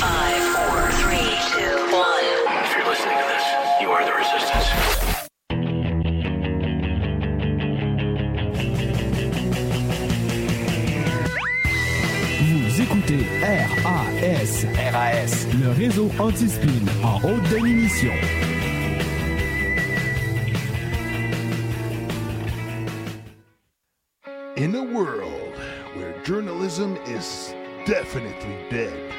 [0.00, 2.24] Five, four, three, two, one.
[2.64, 3.44] If you're listening to this,
[3.80, 4.68] you are the resistance.
[12.40, 14.66] Vous écoutez RAS.
[14.92, 15.46] RAS.
[15.60, 18.12] Le réseau anti-spin en haute définition.
[24.56, 25.52] In a world
[25.96, 29.12] where journalism is definitely dead,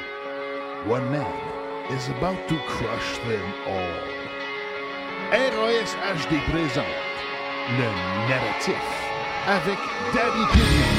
[0.86, 4.16] one man is about to crush them all.
[5.30, 6.86] ROS HD présente
[7.78, 7.88] le
[8.28, 8.74] narratif
[9.46, 9.78] avec
[10.12, 10.95] Daddy Pignon.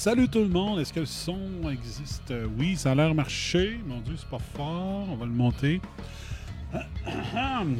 [0.00, 0.80] Salut tout le monde.
[0.80, 1.38] Est-ce que le son
[1.70, 2.32] existe?
[2.58, 3.78] Oui, ça a l'air marcher.
[3.86, 5.06] Mon Dieu, c'est pas fort.
[5.10, 5.78] On va le monter.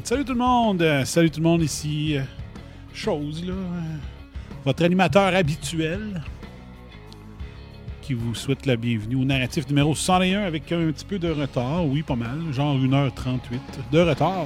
[0.03, 1.03] Salut tout le monde.
[1.03, 2.17] Salut tout le monde ici.
[2.93, 3.55] Chose, là.
[4.63, 6.23] Votre animateur habituel
[8.03, 11.87] qui vous souhaite la bienvenue au narratif numéro 101 avec un petit peu de retard.
[11.87, 12.39] Oui, pas mal.
[12.51, 13.39] Genre 1h38
[13.91, 14.45] de retard.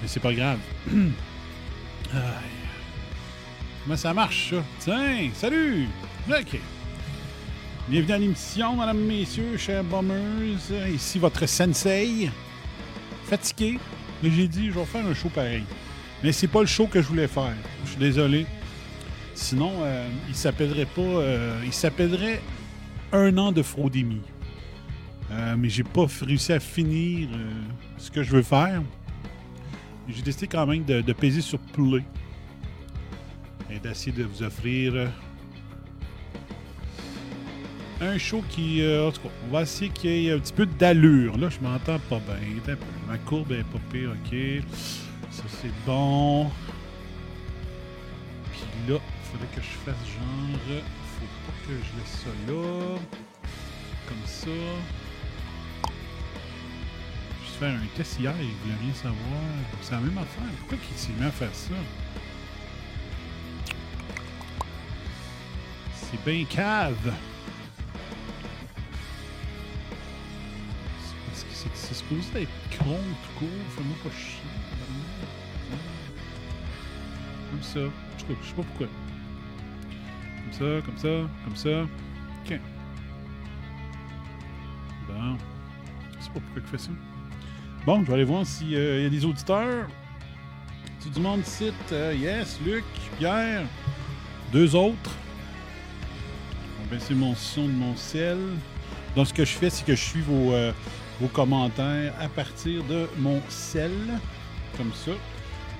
[0.00, 0.60] Mais c'est pas grave.
[0.94, 2.22] Aïe.
[3.84, 4.62] Comment ça marche, ça?
[4.78, 5.88] Tiens, salut!
[6.28, 6.60] OK.
[7.88, 10.88] Bienvenue à l'émission, mesdames, messieurs, chers bombers.
[10.94, 12.30] Ici votre sensei.
[13.24, 13.78] Fatigué,
[14.22, 15.64] mais j'ai dit, je vais faire un show pareil.
[16.22, 17.54] Mais c'est pas le show que je voulais faire.
[17.84, 18.46] Je suis désolé.
[19.34, 21.00] Sinon, euh, il s'appellerait pas...
[21.00, 22.40] euh, il s'appellerait
[23.12, 24.22] Un an de fraudémie.
[25.32, 27.50] Euh, mais j'ai pas réussi à finir euh,
[27.98, 28.80] ce que je veux faire.
[30.08, 32.04] J'ai décidé quand même de, de peser sur play
[33.70, 35.08] et d'essayer de vous offrir
[38.02, 38.82] un show qui.
[38.82, 41.38] euh, en tout cas, on va essayer qu'il y ait un petit peu d'allure.
[41.38, 42.76] Là, je m'entends pas bien.
[43.08, 44.36] Ma courbe est pas pire, ok.
[45.30, 46.50] Ça, c'est bon.
[48.50, 50.58] Puis là, il faudrait que je fasse genre.
[51.18, 52.98] Faut pas que je laisse ça là.
[54.08, 54.50] Comme ça.
[57.44, 59.16] Je vais faire un test hier, il voulait rien savoir.
[59.80, 60.42] C'est la même affaire.
[60.58, 61.74] Pourquoi il s'est mis à faire ça?
[65.94, 67.12] C'est bien cave.
[71.92, 73.48] C'est- supposé être con tout court.
[73.76, 74.42] Fais-moi pas chier.
[77.50, 77.80] Comme ça.
[78.16, 78.86] Je sais pas- je pourquoi.
[80.36, 81.82] Comme ça, comme ça, comme ça.
[82.44, 82.60] Ok.
[85.08, 85.36] Bon.
[86.18, 86.90] Je sais pas pourquoi il fait ça.
[87.86, 89.88] Bon, je vais aller voir s'il y a des auditeurs.
[91.02, 91.74] Tu du monde site.
[91.90, 92.84] yes, Luc,
[93.18, 93.64] Pierre.
[94.52, 95.10] Deux autres.
[96.78, 98.38] On va baisser mon son de mon ciel.
[99.16, 100.72] Donc, ce que je fais, c'est que je suis vos, euh,
[101.20, 103.92] vos commentaires à partir de mon cell.
[104.76, 105.12] Comme ça.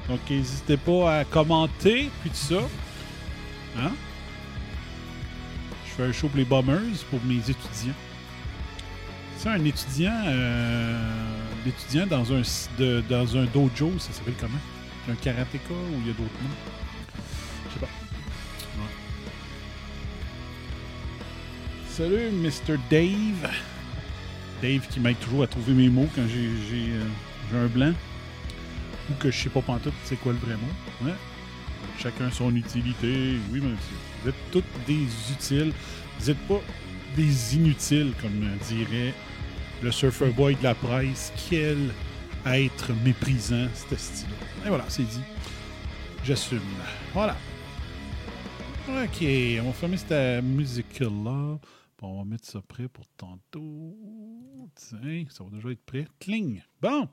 [0.09, 2.63] Donc, n'hésitez pas à commenter, puis tout ça.
[3.79, 3.93] Hein?
[5.87, 7.95] Je fais un show pour les bombers, pour mes étudiants.
[9.39, 10.99] C'est un étudiant, euh,
[11.65, 12.43] l'étudiant dans un,
[13.09, 14.59] dans un dojo, ça s'appelle comment?
[15.11, 16.57] Un karatéka ou il y a d'autres noms?
[17.69, 17.89] Je sais pas.
[18.79, 18.93] Ouais.
[21.89, 22.79] Salut, Mr.
[22.89, 23.51] Dave.
[24.63, 27.93] Dave qui m'aide toujours à trouver mes mots quand euh, j'ai un blanc.
[29.11, 31.11] Ou que je sais pas pantoute c'est quoi le vrai mot?
[31.99, 33.35] Chacun son utilité.
[33.53, 33.97] Oui, monsieur.
[34.23, 35.73] Vous êtes tous des utiles.
[36.19, 36.61] Vous n'êtes pas
[37.17, 39.13] des inutiles, comme dirait
[39.83, 41.33] le surfer boy de la presse.
[41.51, 41.93] Quel
[42.47, 44.29] être méprisant, ce style
[44.65, 45.21] Et voilà, c'est dit.
[46.25, 46.61] J'assume.
[47.13, 47.37] Voilà.
[48.89, 49.27] OK,
[49.61, 51.59] on va fermer cette musique-là.
[52.05, 53.97] On va mettre ça prêt pour tantôt.
[54.75, 56.07] Tiens, ça va déjà être prêt.
[56.19, 56.61] Cling.
[56.81, 57.09] Bon,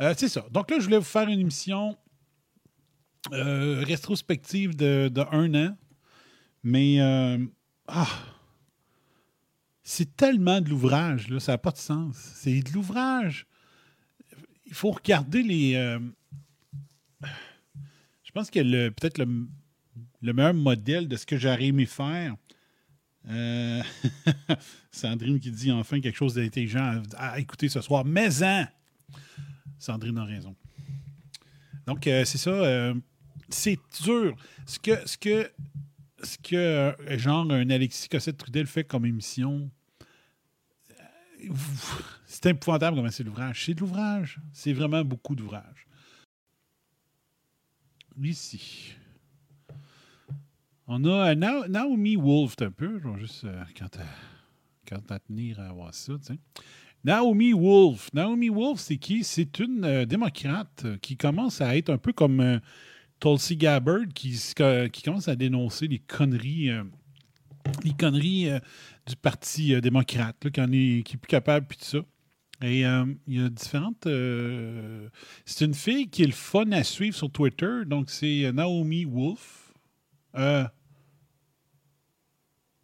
[0.00, 0.46] Euh, c'est ça.
[0.50, 1.96] Donc là, je voulais vous faire une émission
[3.32, 5.76] euh, rétrospective de, un an.
[6.62, 7.38] Mais, euh,
[7.86, 8.08] ah,
[9.82, 12.16] c'est tellement de l'ouvrage, là, ça n'a pas de sens.
[12.16, 13.46] C'est de l'ouvrage.
[14.66, 15.72] Il faut regarder les.
[18.22, 19.48] Je pense que le- peut-être le,
[20.22, 22.36] le meilleur modèle de ce que j'aurais aimé faire.
[23.28, 23.82] Euh,
[24.90, 28.04] Sandrine qui dit enfin quelque chose d'intelligent à, écouter ce soir.
[28.04, 28.66] Mais en!
[29.78, 30.54] Sandrine a raison.
[31.86, 32.50] Donc, euh, c'est ça.
[32.50, 32.94] euh,
[33.48, 34.36] c'est dur.
[34.66, 35.50] Ce que, ce que,
[36.22, 39.70] ce que genre, un Alexis Cossette-Trudel fait comme émission,
[42.26, 43.64] c'est épouvantable comment c'est l'ouvrage.
[43.64, 44.38] C'est de l'ouvrage.
[44.52, 45.86] C'est vraiment beaucoup d'ouvrage.
[48.22, 48.94] Ici.
[50.92, 53.00] On a euh, Na- Naomi Wolf, un peu.
[53.16, 54.04] Juste, euh, quand, à,
[54.88, 56.14] quand à tenir à voir ça.
[57.04, 58.10] Naomi Wolf.
[58.12, 59.22] Naomi Wolf, c'est qui?
[59.22, 62.58] C'est une euh, démocrate euh, qui commence à être un peu comme euh,
[63.20, 64.36] Tulsi Gabbard, qui,
[64.92, 66.82] qui commence à dénoncer les conneries, euh,
[67.84, 68.58] les conneries euh,
[69.06, 71.98] du Parti euh, démocrate, là, qui, en est, plus capable, puis tout ça.
[72.62, 74.08] Et euh, il y a différentes.
[74.08, 75.08] euh,
[75.44, 77.84] c'est une fille qui est le fun à suivre sur Twitter.
[77.86, 79.72] Donc, c'est euh, Naomi Wolf.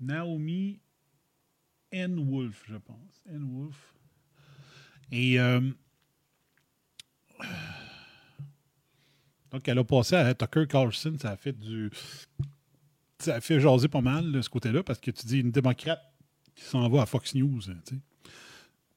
[0.00, 0.80] Naomi
[1.92, 2.18] N.
[2.30, 3.22] Wolf, je pense.
[3.28, 3.44] N.
[3.50, 3.94] Wolf.
[5.12, 5.38] Et.
[5.40, 5.60] euh,
[9.50, 11.14] donc, elle a passé à Tucker Carlson.
[11.20, 11.90] Ça a fait du.
[13.18, 16.02] Ça a fait jaser pas mal ce côté-là parce que tu dis une démocrate
[16.54, 17.70] qui s'en va à Fox News.
[17.70, 18.00] hein, tu sais.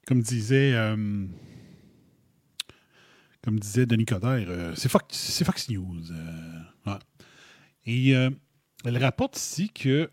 [0.05, 0.73] Comme disait.
[0.73, 1.25] euh,
[3.41, 6.03] comme disait Denis Coderre, euh, c'est Fox, Fox News.
[7.85, 10.11] Et elle rapporte ici que,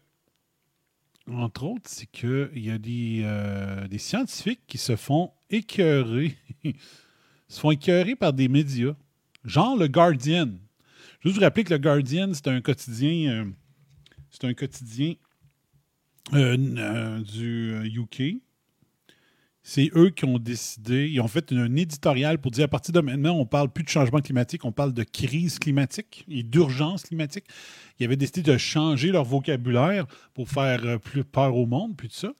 [1.32, 6.36] entre autres, c'est qu'il y a des, euh, des scientifiques qui se font écœurer,
[7.48, 8.94] se font écœurer par des médias,
[9.44, 10.50] genre le Guardian.
[11.20, 13.44] Juste vous rappeler que le Guardian, c'est un quotidien, euh,
[14.30, 15.14] c'est un quotidien
[16.34, 18.40] euh, du UK.
[19.68, 23.00] C'est eux qui ont décidé, ils ont fait un éditorial pour dire à partir de
[23.00, 27.46] maintenant, on parle plus de changement climatique, on parle de crise climatique et d'urgence climatique.
[27.98, 32.08] Ils avaient décidé de changer leur vocabulaire pour faire euh, plus peur au monde, puis
[32.08, 32.32] tout ça.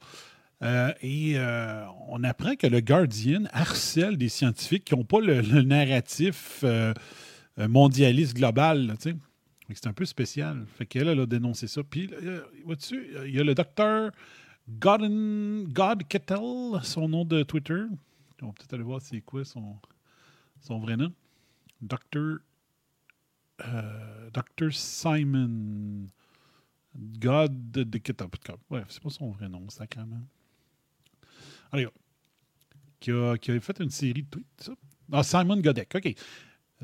[0.63, 5.43] Euh, et euh, on apprend que le Guardian harcèle des scientifiques qui n'ont pas le,
[5.63, 6.65] narratif
[7.59, 8.87] mondialiste global.
[8.87, 8.95] là,
[9.75, 10.65] C'est un peu spécial.
[10.79, 11.83] Fait qu'elle, elle a dénoncé ça.
[11.83, 12.09] Puis,
[12.65, 14.13] vois-tu, il y a le docteur
[14.69, 17.85] God Kettle, son nom de Twitter.
[18.43, 19.77] On va peut-être aller voir c'est quoi son,
[20.61, 21.13] son vrai nom.
[21.81, 22.39] Docteur
[23.65, 24.73] euh, Dr.
[24.73, 26.07] Simon
[26.95, 28.27] God de Kettle.
[28.71, 30.23] Ouais, c'est pas son vrai nom, sacrément.
[31.73, 31.89] Allez,
[33.01, 34.47] qui a, qui a fait une série de tweets.
[34.59, 34.73] ça.
[35.13, 36.15] Ah, Simon Godek, OK.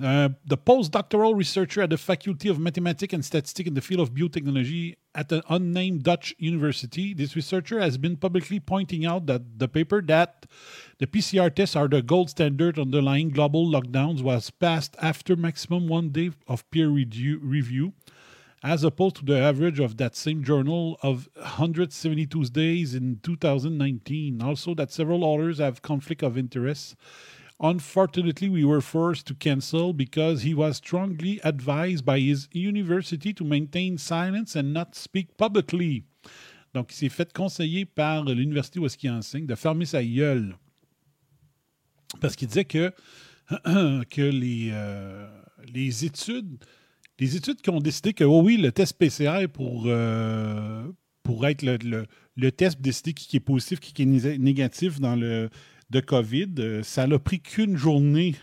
[0.00, 4.14] Uh, the postdoctoral researcher at the Faculty of Mathematics and Statistics in the field of
[4.14, 7.12] biotechnology at an unnamed Dutch university.
[7.12, 10.46] This researcher has been publicly pointing out that the paper that
[10.96, 16.08] the PCR tests are the gold standard underlying global lockdowns was passed after maximum one
[16.08, 17.92] day of peer review, review
[18.64, 24.40] as opposed to the average of that same journal of 172 days in 2019.
[24.40, 26.94] Also, that several authors have conflict of interest.
[27.62, 33.44] Unfortunately, we were forced to cancel because he was strongly advised by his university to
[33.44, 36.02] maintain silence and not speak publicly.
[36.74, 40.56] Donc, il s'est fait conseiller par l'université où est-ce qu'il enseigne de fermer sa gueule.
[42.20, 42.92] Parce qu'il disait que,
[44.10, 45.28] que les, euh,
[45.72, 46.64] les études
[47.18, 50.90] les études qui ont décidé que, oh oui, le test PCR pour, euh,
[51.22, 55.48] pour être le, le- test décider qui est positif, qui est né- négatif dans le
[55.92, 58.34] de COVID, euh, ça n'a pris qu'une journée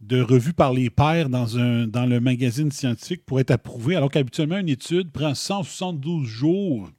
[0.00, 4.10] de revue par les pairs dans, un, dans le magazine scientifique pour être approuvé, alors
[4.10, 6.90] qu'habituellement, une étude prend 172 jours.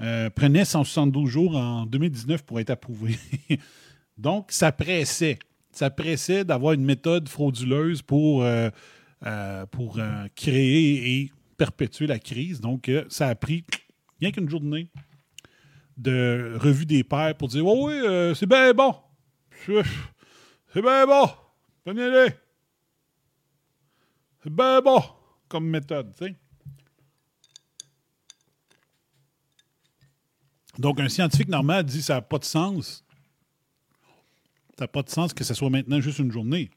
[0.00, 3.18] euh, prenait 172 jours en 2019 pour être approuvée.
[4.18, 5.38] Donc, ça pressait.
[5.72, 8.70] Ça pressait d'avoir une méthode frauduleuse pour, euh,
[9.72, 9.98] pour
[10.36, 12.60] créer et perpétuer la crise.
[12.60, 13.64] Donc, ça a pris
[14.20, 14.88] rien qu'une journée
[15.96, 18.94] de revue des pairs pour dire Oh oui, euh, c'est bien bon.
[19.66, 21.28] C'est bien bon.
[21.84, 22.34] Prenez-les.
[24.42, 25.02] C'est bien bon
[25.48, 26.34] comme méthode, tu sais.
[30.78, 33.04] Donc, un scientifique normal dit ça n'a pas de sens.
[34.76, 36.70] Ça n'a pas de sens que ce soit maintenant juste une journée.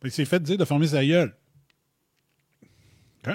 [0.00, 1.34] Ben, il s'est fait dire de fermer sa gueule.
[3.26, 3.34] OK?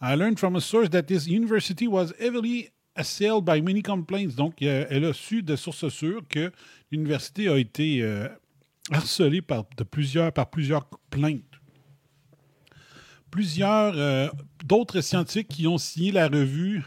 [0.00, 4.34] I learned from a source that this university was heavily assailed by many complaints.
[4.34, 6.52] Donc, elle a su de sources sûres que
[6.90, 8.28] l'université a été euh,
[8.90, 11.42] harcelée par, plusieurs, par plusieurs plaintes.
[13.30, 14.28] Plusieurs euh,
[14.64, 16.82] d'autres scientifiques qui ont signé la revue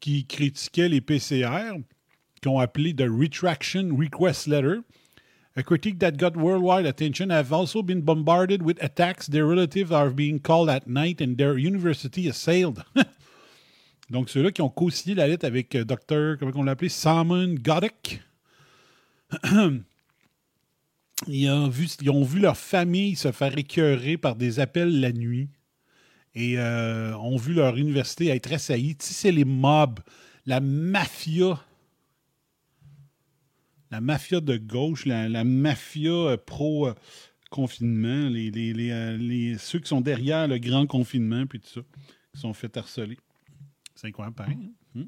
[0.00, 1.74] qui critiquait les PCR,
[2.40, 4.78] qui ont appelé The Retraction Request Letter,
[5.56, 9.26] A critique that got worldwide attention have also been bombarded with attacks.
[9.26, 12.84] Their relatives are being called at night and their university assailed.
[14.10, 16.36] Donc, ceux-là qui ont co-signé la lettre avec euh, Dr.
[16.38, 16.88] Comment on l'a appelé?
[16.88, 18.22] Simon Goddick.
[21.28, 25.12] ils, ont vu, ils ont vu leur famille se faire écœurer par des appels la
[25.12, 25.48] nuit
[26.34, 28.96] et euh, ont vu leur université être assaillie.
[28.96, 30.00] Tu sais, c'est les mobs,
[30.46, 31.60] la mafia,
[33.90, 40.00] la mafia de gauche, la, mafia euh, pro-confinement, les, les, euh, les- ceux qui sont
[40.00, 41.80] derrière le grand confinement, puis tout ça,
[42.34, 43.18] qui sont fait harceler.
[43.94, 44.56] C'est incroyable, pareil.
[44.60, 44.70] hein?
[45.00, 45.04] Hmm?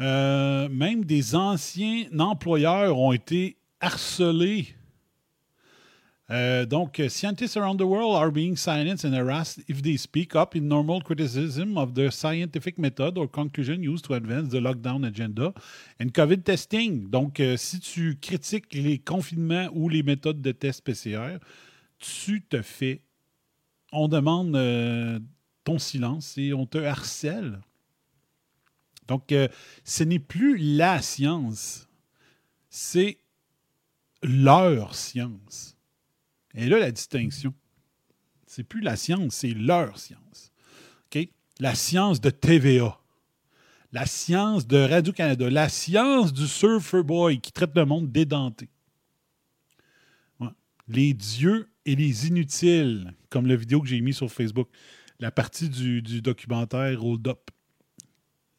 [0.00, 4.66] Euh, même des anciens employeurs ont été harcelés.
[6.30, 10.34] Euh, donc, euh, scientists around the world are being silenced and harassed if they speak
[10.34, 15.06] up in normal criticism of the scientific method or conclusion used to advance the lockdown
[15.06, 15.52] agenda
[16.00, 17.10] and COVID testing.
[17.10, 21.38] Donc, euh, si tu critiques les confinements ou les méthodes de test PCR,
[21.98, 23.02] tu te fais.
[23.92, 25.20] On demande euh,
[25.62, 27.60] ton silence et on te harcèle.
[29.06, 29.34] Donc,
[29.84, 31.86] ce n'est plus la science,
[32.70, 33.18] c'est
[34.22, 35.73] leur science.
[36.54, 37.54] Et là, la distinction.
[38.46, 40.52] C'est plus la science, c'est leur science.
[41.60, 42.98] La science de TVA.
[43.92, 45.48] La science de Radio-Canada.
[45.50, 48.68] La science du Surfer Boy qui traite le monde d'édenté.
[50.88, 54.68] Les dieux et les inutiles, comme la vidéo que j'ai mise sur Facebook.
[55.20, 57.50] La partie du, du documentaire Hold Up.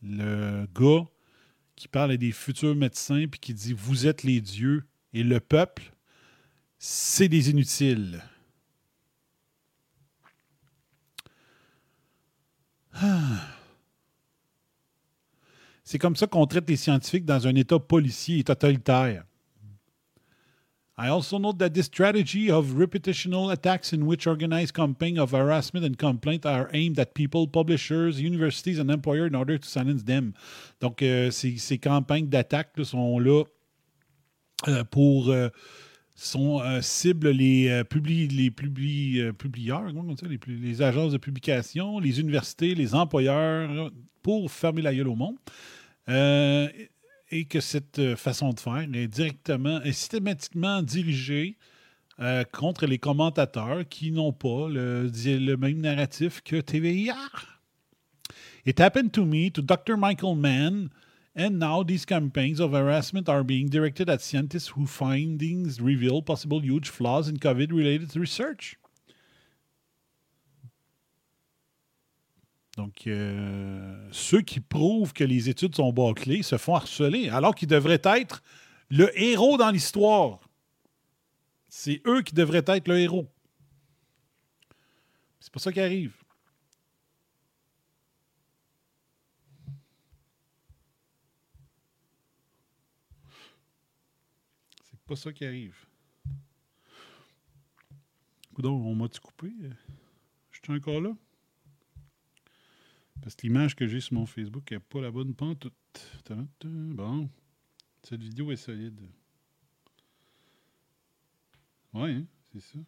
[0.02, 1.06] Le gars
[1.76, 5.40] qui parle à des futurs médecins puis qui dit Vous êtes les dieux et le
[5.40, 5.92] peuple,
[6.78, 8.24] c'est des inutiles.
[12.94, 13.56] Ah.
[15.84, 19.24] C'est comme ça qu'on traite les scientifiques dans un État policier et totalitaire.
[20.98, 25.86] I also note that this strategy of reputational attacks in which organized campaigns of harassment
[25.86, 30.34] and complaint are aimed at people, publishers, universities and employers in order to silence them.
[30.80, 33.44] Donc, euh, ces, campagnes d'attaque sont là
[34.70, 35.50] euh, pour euh,
[36.16, 36.80] sont euh,
[37.32, 42.96] les euh, publi- les publi- euh, publieurs, ça, les, agences de publication, les universités, les
[42.96, 43.92] employeurs,
[44.24, 45.36] pour fermer la gueule au monde.
[46.08, 46.70] Euh,
[47.32, 51.58] et que cette euh, façon de faire est directement, est systématiquement dirigée
[52.54, 57.60] contre les commentateurs qui n'ont pas le, le même narratif que TVIR.
[58.66, 59.98] It happened to me, to Dr.
[59.98, 60.90] Michael Mann,
[61.36, 66.62] and now these campaigns of harassment are being directed at scientists whose findings reveal possible
[66.62, 68.78] huge flaws in COVID related research.
[72.78, 77.70] Donc, euh, ceux qui prouvent que les études sont bâclées se font harceler, alors qu'ils
[77.70, 78.44] devraient être
[78.90, 80.40] le héros dans l'histoire.
[81.70, 83.28] C'est eux qui devraient être le héros.
[85.40, 86.14] C'est pas ça qui arrive.
[94.84, 95.78] C'est pas ça qui arrive.
[98.54, 99.52] Coudon, on m'a-tu coupé?
[100.52, 101.16] Je suis encore là?
[103.22, 105.74] Parce que l'image que j'ai sur mon Facebook n'est pas la bonne pantoute.
[106.64, 107.30] Bon.
[108.04, 109.00] Cette vidéo est solide.
[111.94, 112.80] Ouais, hein, c'est ça.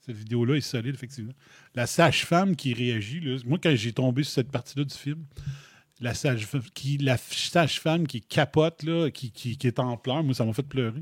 [0.00, 1.34] Cette vidéo-là est solide, effectivement.
[1.74, 5.24] La sage-femme qui réagit, moi, quand j'ai tombé sur cette partie-là du film,
[6.02, 10.34] la sage-femme qui, la sage-femme qui capote, là, qui, qui, qui est en pleurs, moi,
[10.34, 11.00] ça m'a fait pleurer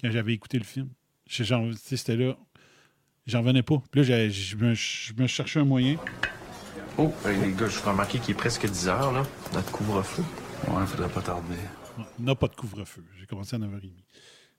[0.00, 0.88] quand j'avais écouté le film.
[1.28, 2.36] C'était là.
[3.26, 3.80] J'en revenais pas.
[3.90, 5.96] Puis là, je me, je me cherchais un moyen.
[6.98, 9.22] Oh, hey, les gars, je vous remarqué qu'il est presque 10 heures, là.
[9.54, 10.24] Notre couvre-feu.
[10.68, 11.54] Ouais, faudrait pas tarder.
[11.96, 13.04] Ouais, On n'a pas de couvre-feu.
[13.18, 13.92] J'ai commencé à 9h30.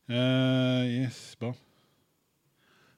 [0.09, 1.53] Euh, yes, bon.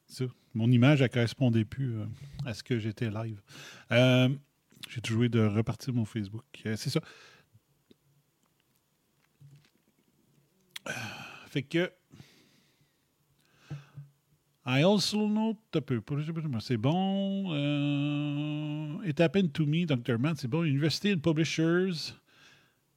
[0.07, 0.25] Ça.
[0.53, 2.05] Mon image, elle correspondait plus euh,
[2.45, 3.41] à ce que j'étais live.
[3.91, 4.29] Euh,
[4.89, 6.45] j'ai oublié de repartir mon Facebook.
[6.65, 7.01] Euh, c'est ça.
[10.87, 10.91] Euh,
[11.47, 11.91] Fait que.
[14.67, 15.27] I also
[15.85, 16.01] peu,
[16.59, 17.53] C'est bon.
[17.53, 20.17] Euh, it happened to me, Dr.
[20.17, 20.35] Mann.
[20.35, 20.63] C'est bon.
[20.63, 22.13] University and Publishers.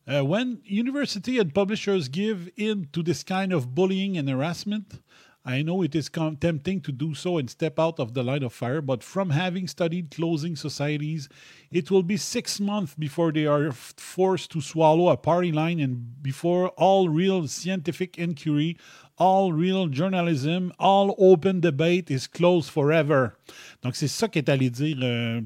[0.06, 5.02] When university and publishers give in to this kind of bullying and harassment,
[5.44, 8.52] I know it is tempting to do so and step out of the line of
[8.52, 11.28] fire, but from having studied closing societies,
[11.70, 16.22] it will be six months before they are forced to swallow a party line and
[16.22, 18.76] before all real scientific inquiry,
[19.16, 23.36] all real journalism, all open debate is closed forever.
[23.82, 25.40] Donc, c'est ça qu'est allé dire euh,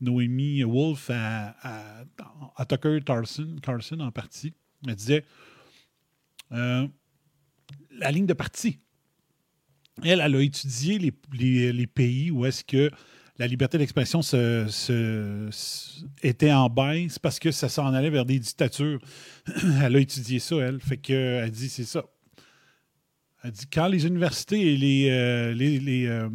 [0.00, 2.04] Noémie Wolf à, à,
[2.56, 4.54] à Tucker Carlson, Carlson en partie.
[4.86, 5.24] Elle disait
[6.52, 6.86] euh,
[7.90, 8.78] la ligne de parti.
[10.04, 12.90] Elle, elle a étudié les, pays où est-ce que
[13.38, 14.20] la liberté d'expression
[16.22, 19.00] était en baisse parce que ça s'en allait vers des dictatures.
[19.82, 20.80] elle a étudié ça, elle.
[20.80, 22.04] Fait que, euh, elle dit, c'est ça.
[23.42, 26.28] Elle dit, quand les universités et les, euh, les, les, euh,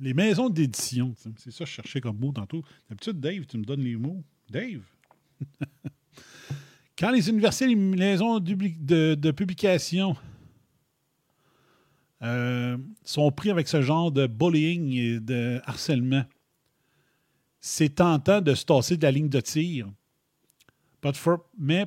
[0.00, 2.64] les maisons d'édition, c'est ça que je cherchais comme mot tantôt.
[2.88, 4.24] D'habitude, Dave, tu me donnes les mots.
[4.50, 4.82] Dave?
[6.98, 10.16] quand les universités et les maisons de publication
[12.22, 16.24] euh, sont pris avec ce genre de bullying et de harcèlement,
[17.60, 19.88] c'est tentant de se tasser de la ligne de tir.
[21.58, 21.86] Mais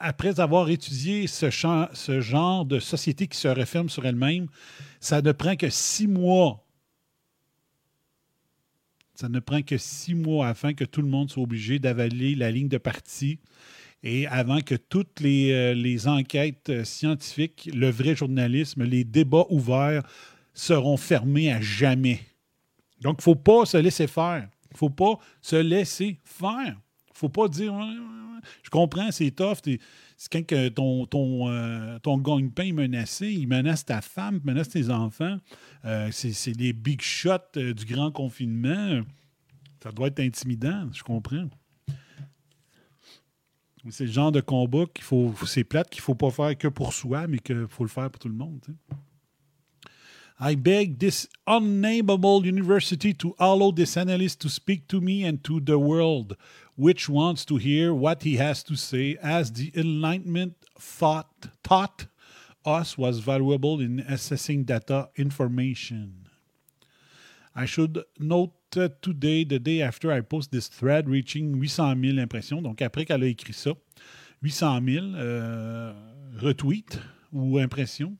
[0.00, 1.50] après avoir étudié ce,
[1.92, 4.48] ce genre de société qui se referme sur elle-même,
[5.00, 6.64] ça ne prend que six mois.
[9.14, 12.50] Ça ne prend que six mois afin que tout le monde soit obligé d'avaler la
[12.50, 13.40] ligne de parti
[14.02, 20.02] et avant que toutes les, euh, enquêtes euh, scientifiques, le vrai journalisme, les débats ouverts
[20.54, 22.20] seront fermés à jamais.
[23.00, 24.48] Donc, il ne faut pas se laisser faire.
[24.70, 26.76] Il ne faut pas se laisser faire.
[27.08, 27.74] Il ne faut pas dire.
[28.62, 29.58] Je comprends, c'est tough.
[30.16, 34.46] C'est quand que ton, ton, euh, ton gagne-pain est menacé, il menace ta femme, il
[34.46, 35.38] menace tes enfants.
[35.84, 39.02] Euh, c'est les big shots du grand confinement.
[39.82, 41.48] Ça doit être intimidant, je comprends.
[43.90, 45.32] C'est le genre de combat qu'il faut.
[45.46, 48.10] C'est plate qu'il ne faut pas faire que pour soi, mais qu'il faut le faire
[48.10, 48.60] pour tout le monde.
[50.40, 55.60] I beg this unnameable university to allow this analyst to speak to me and to
[55.60, 56.36] the world,
[56.76, 62.06] which wants to hear what he has to say, as the Enlightenment thought, taught
[62.64, 66.28] us was valuable in assessing data information.
[67.56, 72.62] I should note today, the day after I post this thread, reaching 800 000 impressions.
[72.62, 73.72] Donc, après qu'elle a écrit ça,
[74.42, 75.92] 800 000 euh,
[76.38, 76.98] retweets
[77.32, 78.16] ou impressions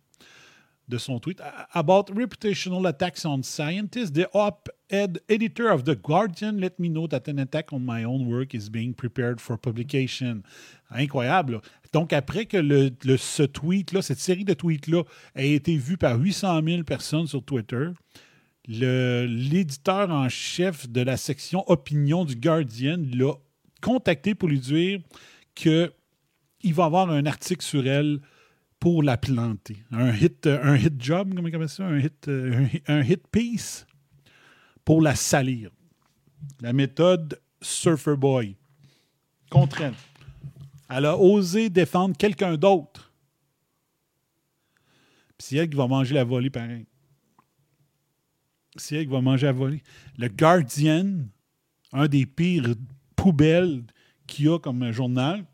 [0.89, 1.41] de son tweet.
[1.75, 7.29] About reputational attacks on scientists, the op-ed editor of The Guardian let me know that
[7.29, 10.43] an attack on my own work is being prepared for publication.
[10.91, 11.61] Incroyable.
[11.93, 15.03] Donc, après que le, le- ce tweet-là, cette série de tweets-là,
[15.35, 17.91] ait été vue par 800 000 personnes sur Twitter,
[18.69, 23.33] l'éditeur en chef de la section opinion du Guardian l'a
[23.81, 25.01] contacté pour lui dire
[25.55, 25.91] qu'il
[26.75, 28.21] va avoir un article sur elle
[28.79, 29.79] pour la planter.
[29.91, 30.47] Un hit,
[30.99, 31.85] job, comment ça?
[31.85, 33.87] Un hit, euh, un hit piece
[34.85, 35.71] pour la salir.
[36.61, 38.57] La méthode Surfer Boy.
[39.51, 39.95] Contre elle.
[40.91, 43.13] Elle a osé défendre quelqu'un d'autre.
[45.37, 46.87] Puis c'est elle qui va manger la volée pareil.
[48.79, 49.83] Qui va manger la volée.
[50.17, 51.27] Le Guardian,
[51.93, 52.75] un des pires
[53.17, 53.83] poubelles
[54.27, 55.45] qu'il y a comme journal,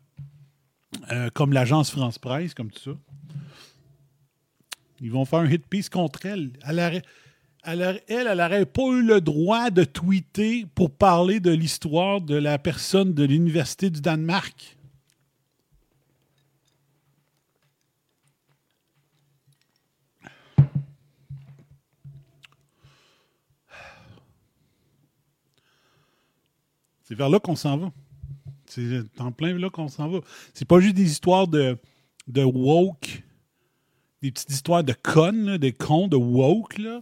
[1.11, 2.97] euh, comme l'agence France Presse, comme tout ça.
[5.01, 6.51] Ils vont faire un hit piece contre elle.
[6.67, 7.01] Elle,
[7.63, 13.13] elle, elle, pas eu le droit de tweeter pour parler de l'histoire de la personne
[13.13, 14.77] de l'Université du Danemark.
[27.05, 27.91] C'est vers là qu'on s'en va.
[28.65, 30.19] C'est en plein là qu'on s'en va.
[30.53, 31.77] C'est pas juste des histoires de,
[32.27, 33.23] de woke,
[34.23, 37.01] des petites histoires de connes, des cons de woke, là.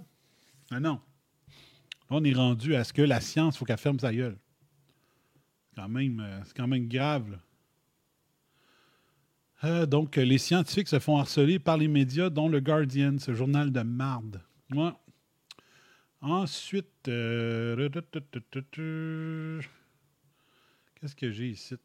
[0.72, 1.00] Ah non.
[2.10, 4.38] Là, on est rendu à ce que la science, il faut qu'elle ferme sa gueule.
[5.76, 7.40] Quand même, euh, c'est quand même grave.
[9.64, 13.34] Euh, donc, euh, les scientifiques se font harceler par les médias, dont le Guardian, ce
[13.34, 14.42] journal de marde.
[16.20, 17.10] Ensuite,
[21.04, 21.76] qu'est-ce que j'ai ici?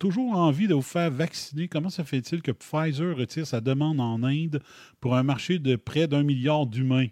[0.00, 1.68] Toujours envie de vous faire vacciner.
[1.68, 4.60] Comment se fait-il que Pfizer retire sa demande en Inde
[4.98, 7.06] pour un marché de près d'un milliard d'humains?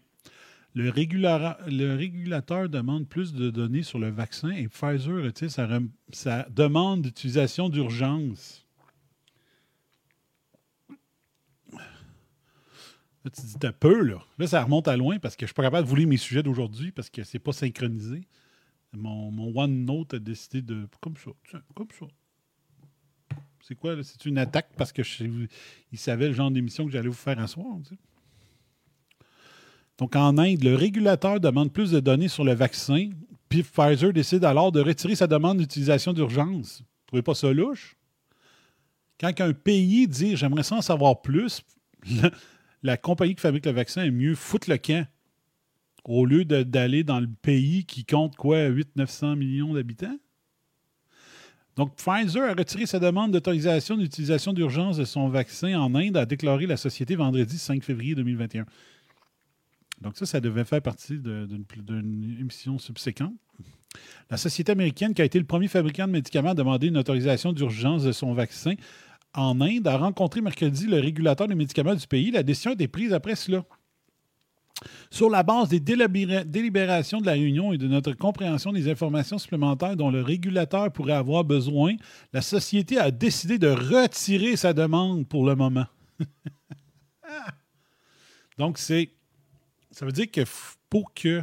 [0.74, 7.68] Le, régulateur demande plus de données sur le vaccin et Pfizer retire sa, demande d'utilisation
[7.68, 8.66] d'urgence.
[13.24, 14.24] Là, tu dis, t'as peu, là.
[14.38, 16.16] Là, ça remonte à loin parce que je suis pas capable de vous lire mes
[16.16, 18.22] sujets d'aujourd'hui parce que c'est pas synchronisé.
[18.92, 20.88] Mon, OneNote a décidé de.
[21.00, 22.07] Comme ça, tiens, comme ça.
[23.62, 23.94] C'est quoi?
[24.03, 25.03] C'est une attaque parce que
[25.94, 27.76] savait le genre d'émission que j'allais vous faire un soir.
[29.98, 33.11] Donc, en Inde, le régulateur demande plus de données sur le vaccin,
[33.48, 36.81] puis Pfizer décide alors de retirer sa demande d'utilisation d'urgence.
[36.81, 37.96] Vous trouvez pas ça louche?
[39.20, 41.62] Quand un pays dit j'aimerais ça en savoir plus,
[42.22, 42.31] la,
[42.83, 45.07] la compagnie qui fabrique le vaccin est mieux foutre le camp
[46.05, 50.19] au lieu d'aller dans le pays qui compte quoi, 800-900 millions d'habitants?
[51.77, 56.27] Donc, Pfizer a retiré sa demande d'autorisation d'utilisation d'urgence de son vaccin en Inde, a
[56.27, 58.67] déclaré la société vendredi 5 février 2021.
[60.01, 63.35] Donc, ça, ça devait faire partie d'une émission subséquente.
[64.31, 67.53] La société américaine, qui a été le premier fabricant de médicaments à demander une autorisation
[67.53, 68.75] d'urgence de son vaccin
[69.35, 72.31] en Inde, a rencontré mercredi le régulateur des médicaments du pays.
[72.31, 73.65] La décision a été prise après cela.
[75.11, 79.38] Sur la base des délibéra- délibérations de la réunion et de notre compréhension des informations
[79.38, 81.96] supplémentaires dont le régulateur pourrait avoir besoin,
[82.33, 85.87] la société a décidé de retirer sa demande pour le moment.
[88.59, 89.11] Donc, c'est.
[89.90, 90.42] Ça veut dire que
[90.88, 91.42] pour que.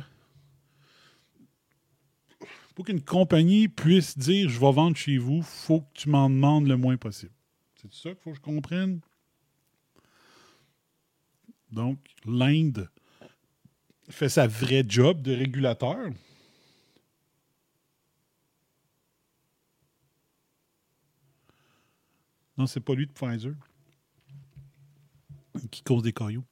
[2.76, 6.30] Pour qu'une compagnie puisse dire je vais vendre chez vous, il faut que tu m'en
[6.30, 7.32] demandes le moins possible.
[7.76, 9.02] C'est ça qu'il faut que je comprenne?
[11.72, 12.90] Donc, l'Inde
[14.10, 16.10] fait sa vraie job de régulateur.
[22.58, 23.54] Non, c'est pas lui de Pfizer
[25.72, 26.44] qui cause des cailloux.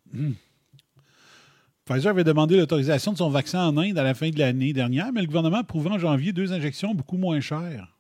[1.86, 5.12] Pfizer avait demandé l'autorisation de son vaccin en Inde à la fin de l'année dernière,
[5.14, 7.96] mais le gouvernement a prouvé en janvier deux injections beaucoup moins chères.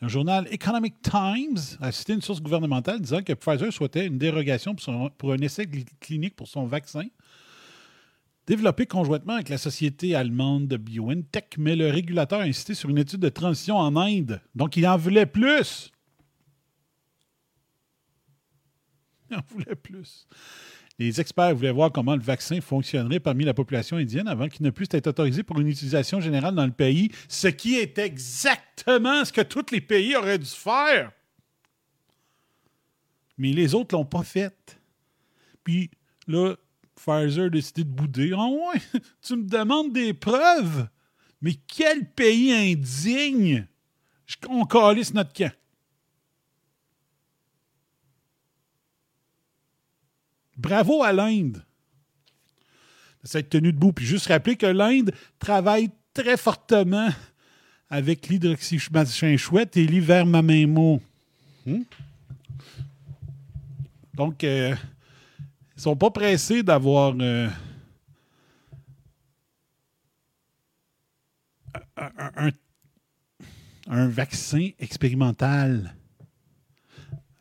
[0.00, 4.76] Le journal Economic Times a cité une source gouvernementale disant que Pfizer souhaitait une dérogation
[5.18, 7.04] pour, un essai cli- clinique pour son vaccin,
[8.46, 12.98] développé conjointement avec la société allemande de BioNTech, mais le régulateur a insisté sur une
[12.98, 14.40] étude de transition en Inde.
[14.54, 15.90] Donc, il en voulait plus.
[19.30, 20.28] Il en voulait plus.
[20.98, 24.70] Les experts voulaient voir comment le vaccin fonctionnerait parmi la population indienne avant qu'il ne
[24.70, 29.32] puisse être autorisé pour une utilisation générale dans le pays, ce qui est exactement ce
[29.32, 31.10] que tous les pays auraient dû faire.
[33.38, 34.78] Mais les autres l'ont pas fait.
[35.64, 35.90] Puis
[36.28, 36.54] là,
[36.96, 38.32] Pfizer a décidé de bouder.
[38.32, 38.80] Ouais,
[39.22, 40.88] tu me demandes des preuves?
[41.40, 43.66] Mais quel pays indigne!
[44.48, 45.52] On calisse notre camp.
[50.56, 51.62] Bravo à l'Inde.
[53.22, 53.92] de s'être tenu debout.
[53.92, 57.10] Puis juste rappeler que l'Inde travaille très fortement
[57.90, 61.02] avec l'hydroxymachin chouette et l'ivermamemo.
[61.66, 61.82] Hmm?
[64.14, 64.74] Donc, euh,
[65.76, 67.48] ils sont pas pressés d'avoir euh,
[73.86, 75.94] un, vaccin expérimental.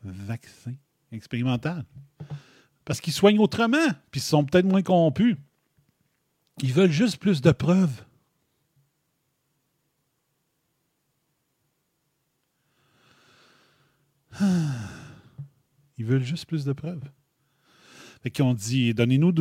[0.03, 0.73] Vaccin
[1.11, 1.85] expérimental.
[2.85, 5.37] Parce qu'ils soignent autrement, puis ils sont peut-être moins corrompus.
[6.61, 8.03] Ils veulent juste plus de preuves.
[15.99, 17.07] Ils veulent juste plus de preuves.
[18.31, 19.33] Qu'ils ont dit, donnez-nous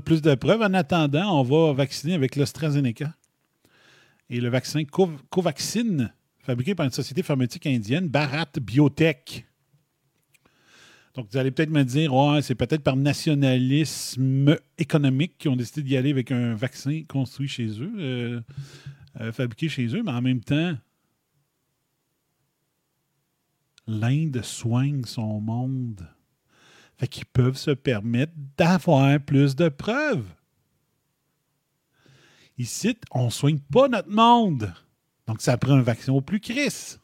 [0.00, 0.62] plus de preuves.
[0.62, 3.14] En attendant, on va vacciner avec l'AstraZeneca.
[4.30, 9.46] Et le vaccin Co- Covaxin, fabriqué par une société pharmaceutique indienne, Bharat Biotech.
[11.14, 15.96] Donc, vous allez peut-être me dire, c'est peut-être par nationalisme économique qu'ils ont décidé d'y
[15.96, 18.40] aller avec un vaccin construit chez eux, euh,
[19.20, 20.78] euh, fabriqué chez eux, mais en même temps,
[23.86, 26.08] l'Inde soigne son monde.
[27.00, 30.28] Fait qu'ils peuvent se permettre d'avoir plus de preuves.
[32.58, 34.74] Ici, on ne soigne pas notre monde.
[35.26, 36.98] Donc, ça prend un vaccin au plus cris.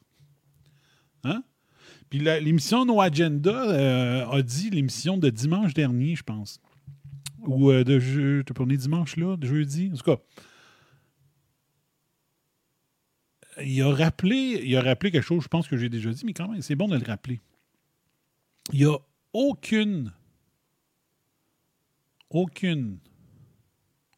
[1.24, 1.42] Hein?
[2.11, 6.61] Puis l'émission No Agenda euh, a dit l'émission de dimanche dernier, je pense.
[7.46, 8.42] Ou euh, de.
[8.46, 9.90] T'as pas dimanche là, de jeudi.
[9.94, 10.22] En tout cas.
[13.64, 16.35] Il a rappelé, il a rappelé quelque chose, je pense que j'ai déjà dit, mais
[16.35, 17.40] quand même, c'est bon de le rappeler.
[18.74, 18.98] Il a
[19.37, 20.14] aucune,
[22.31, 22.99] aucune,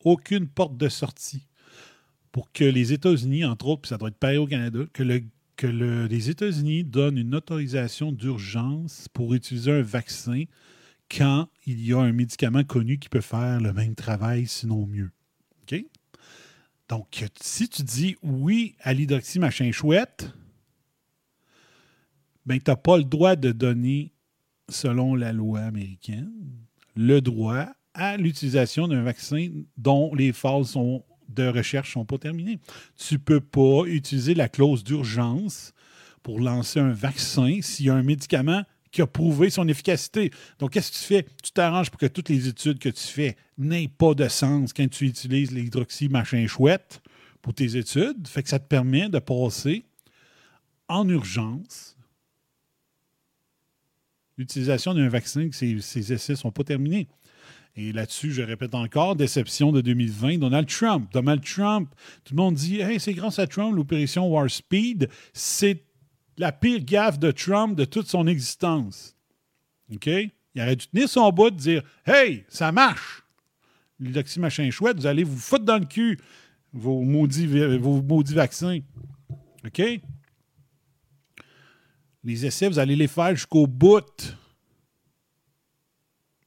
[0.04, 1.42] aucune porte de sortie
[2.30, 5.24] pour que les États-Unis, entre autres, puis ça doit être pareil au Canada, que, le,
[5.56, 10.44] que le- les États-Unis donnent une autorisation d'urgence pour utiliser un vaccin
[11.10, 15.10] quand il y a un médicament connu qui peut faire le même travail, sinon mieux.
[15.62, 15.84] OK?
[16.88, 20.32] Donc, si tu dis oui à l'hydroxy machin chouette,
[22.46, 24.12] ben, tu n'as pas le droit de donner,
[24.68, 26.32] selon la loi américaine,
[26.96, 30.76] le droit à l'utilisation d'un vaccin dont les phases
[31.28, 32.58] de recherche ne sont pas terminées.
[32.96, 35.72] Tu ne peux pas utiliser la clause d'urgence
[36.22, 40.30] pour lancer un vaccin s'il y a un médicament qui a prouvé son efficacité.
[40.58, 41.26] Donc, qu'est-ce que tu fais?
[41.42, 44.88] Tu t'arranges pour que toutes les études que tu fais n'aient pas de sens quand
[44.88, 47.02] tu utilises l'hydroxy machin chouette
[47.42, 48.26] pour tes études.
[48.26, 49.84] Fait que ça te permet de passer
[50.88, 51.97] en urgence
[54.38, 57.08] l'utilisation d'un vaccin que ses, essais ne sont pas terminés.
[57.76, 61.10] Et là-dessus, je répète encore, déception de 2020, Donald Trump.
[61.12, 61.90] Donald Trump,
[62.24, 65.84] tout le monde dit Hey, c'est grâce à Trump, l'opération War Speed, c'est
[66.38, 69.16] la pire gaffe de Trump de toute son existence.
[69.92, 70.06] OK?
[70.06, 73.22] Il aurait dû tenir son bout de dire Hey, ça marche!
[74.00, 76.18] L'hydroxy machin chouette, vous allez vous foutre dans le cul
[76.72, 77.46] vos maudits,
[77.78, 78.80] vos maudits vaccins.
[79.64, 79.82] OK?
[82.24, 84.36] Les essais, vous allez les faire jusqu'au bout.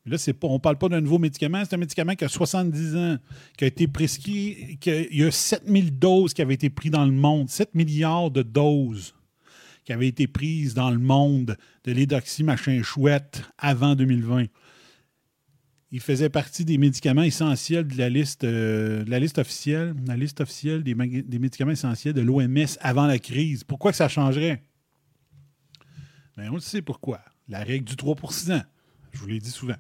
[0.06, 3.18] Là, on ne parle pas d'un nouveau médicament, c'est un médicament qui a 70 ans,
[3.56, 7.12] qui a été prescrit, il y a 7000 doses qui avaient été prises dans le
[7.12, 9.14] monde, 7 milliards de doses
[9.86, 14.46] qui avaient été prises dans le monde de l'édoxy machin chouette avant 2020.
[15.92, 19.04] Il faisait partie des médicaments essentiels de la liste, euh,
[19.38, 23.64] officielle, la liste officielle des, des médicaments essentiels de l'OMS avant la crise.
[23.64, 24.64] Pourquoi que ça changerait?
[26.38, 27.22] Bien, on le sait pourquoi.
[27.48, 28.64] La règle du 3%
[29.12, 29.76] Je vous l'ai dit souvent.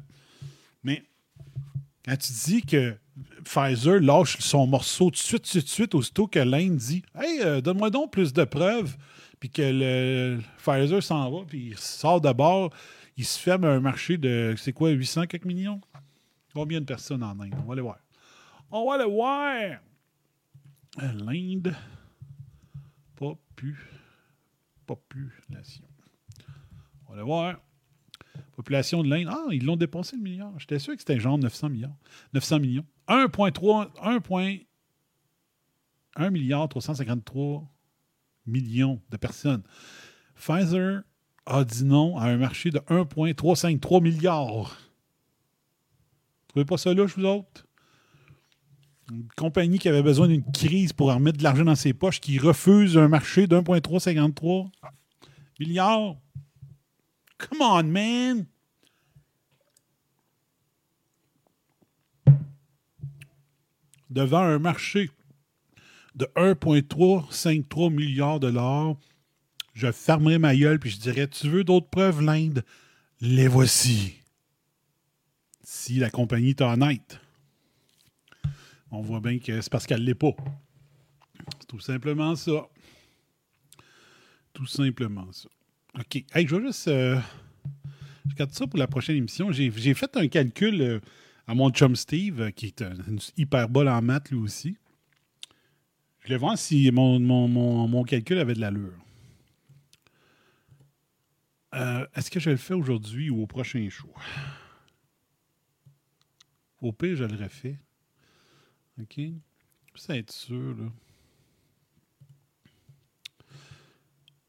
[0.83, 1.03] Mais
[2.05, 2.97] quand tu dis que
[3.43, 7.61] Pfizer lâche son morceau tout de suite, de suite, aussitôt que l'Inde dit Hey, euh,
[7.61, 8.97] donne-moi donc plus de preuves,
[9.39, 12.73] puis que le Pfizer s'en va, puis il sort de bord,
[13.17, 15.81] il se ferme un marché de, c'est quoi, 800 quelques millions?
[16.53, 17.53] Combien de personnes en Inde?
[17.63, 17.99] On va aller voir.
[18.71, 19.79] On va aller voir
[21.01, 21.75] euh, L'Inde,
[24.85, 25.90] population.
[27.11, 27.59] On va voir.
[28.55, 29.27] Population de l'Inde.
[29.29, 30.53] Ah, ils l'ont dépensé le milliard.
[30.57, 31.95] J'étais sûr que c'était genre 900 milliards.
[32.33, 32.85] 900 millions.
[33.09, 34.65] 1,3
[36.15, 37.69] 1, milliard 353
[38.45, 39.63] millions de personnes.
[40.35, 41.01] Pfizer
[41.45, 44.77] a dit non à un marché de 1,353 milliards.
[46.39, 47.67] Vous trouvez pas ça je vous autres?
[49.11, 52.39] Une compagnie qui avait besoin d'une crise pour remettre de l'argent dans ses poches, qui
[52.39, 54.71] refuse un marché de 1,353
[55.59, 56.20] milliards.
[57.49, 58.45] Come on, man!
[64.09, 65.09] Devant un marché
[66.15, 68.95] de 1,353 milliards de dollars,
[69.73, 72.63] je fermerai ma gueule puis je dirais Tu veux d'autres preuves, l'Inde?
[73.21, 74.15] Les voici.
[75.63, 77.19] Si la compagnie est honnête.
[78.91, 80.35] On voit bien que c'est parce qu'elle ne l'est pas.
[81.59, 82.67] C'est tout simplement ça.
[84.53, 85.47] Tout simplement ça.
[85.99, 86.23] OK.
[86.33, 86.87] Hey, je vais juste.
[86.87, 87.19] Euh,
[88.29, 89.51] je garde ça pour la prochaine émission.
[89.51, 90.99] J'ai fait un calcul euh,
[91.47, 94.77] à mon chum Steve, euh, qui est un, une hyperbole en maths lui aussi.
[96.19, 98.93] Je voulais voir si mon, mon, calcul avait de l'allure.
[101.73, 104.13] Est-ce que je le fais aujourd'hui ou au prochain show?
[106.79, 107.79] Au pire, je le refais.
[109.01, 109.19] OK?
[109.95, 110.91] Ça être sûr, là.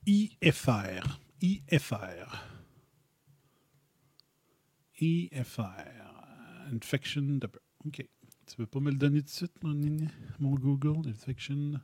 [0.07, 1.22] IFR.
[1.43, 2.47] IFR.
[5.01, 6.73] IFR.
[6.73, 7.41] Infection.
[7.85, 8.09] OK.
[8.47, 11.09] Tu veux pas me le donner tout de suite, mon, Google?
[11.09, 11.81] Infection.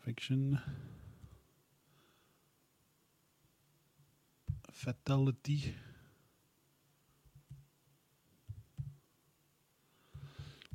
[0.00, 0.58] Infection.
[4.70, 5.72] Fatality.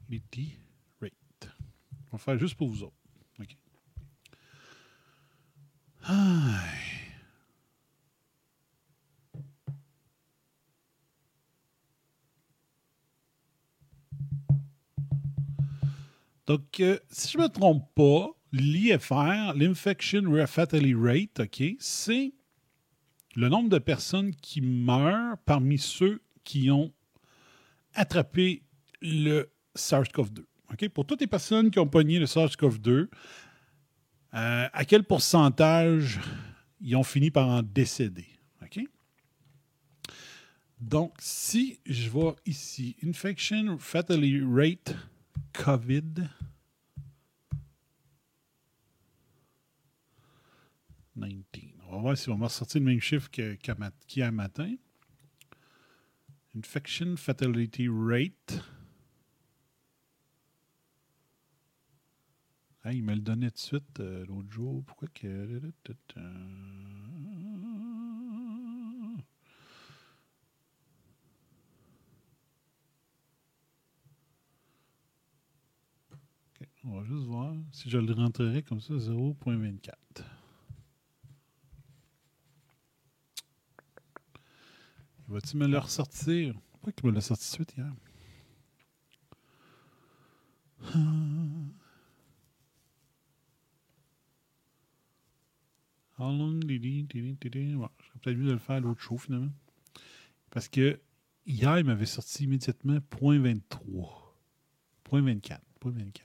[0.10, 0.58] Fatality
[1.00, 1.50] rate.
[2.12, 2.98] On va faire juste pour vous autres.
[3.40, 3.58] OK.
[16.46, 22.34] Donc, euh, si je ne me trompe pas, l'IFR, l'Infection Fatality Rate, OK, c'est
[23.36, 26.92] le nombre de personnes qui meurent parmi ceux qui ont
[27.94, 28.64] attrapé
[29.02, 30.44] le SARS-CoV-2.
[30.74, 30.90] OK?
[30.90, 33.08] Pour toutes les personnes qui ont pogné le SARS-CoV-2,
[34.34, 36.20] euh, à quel pourcentage
[36.82, 38.28] ils ont fini par en décéder?
[38.62, 38.80] OK?
[40.80, 44.96] Donc, si je vois ici, Infection Fatality Rate
[45.54, 46.28] COVID.
[51.16, 51.74] 19.
[51.88, 54.76] On va voir si on va ressortir le même chiffre qu'hier matin.
[56.56, 58.64] Infection Fatality Rate.
[62.92, 64.84] Il me le donnait de suite euh, l'autre jour.
[64.86, 65.62] Pourquoi que.
[76.86, 79.94] on va juste voir si je le rentrerai comme ça, 0.24.
[85.30, 86.54] Va-t-il me le ressortir?
[86.74, 87.94] Pourquoi il me l'a sorti de suite hier?
[96.24, 97.90] How long J'aurais
[98.22, 99.52] peut-être mieux de le faire à l'autre show, finalement.
[100.52, 101.02] Parce que
[101.46, 103.60] hier, il m'avait sorti immédiatement 0.23.
[105.12, 105.60] 0.24.
[105.84, 106.22] 0.24.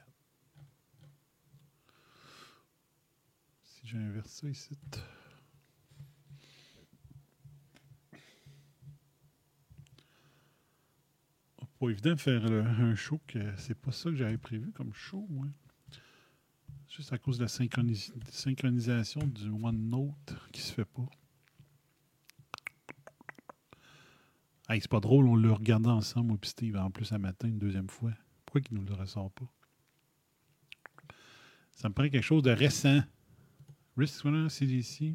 [3.65, 4.79] Si J'inverse ça ici.
[11.81, 15.27] Pas évident de faire un show que c'est pas ça que j'avais prévu comme show,
[15.29, 15.47] moi.
[16.99, 21.09] Juste à cause de la synchronis- synchronisation du OneNote qui se fait pas.
[24.69, 27.61] Hey, c'est pas drôle, on l'a regardé ensemble, moi Steve, en plus un matin, une
[27.61, 28.11] deuxième fois.
[28.45, 29.47] Pourquoi qu'il nous le ressort pas?
[31.71, 33.01] Ça me prend quelque chose de récent.
[33.97, 35.15] Risk Winner, CDC.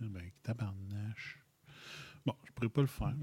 [0.00, 1.38] Ben, tabarnache.
[2.24, 3.14] Bon, je ne pourrais pas le faire.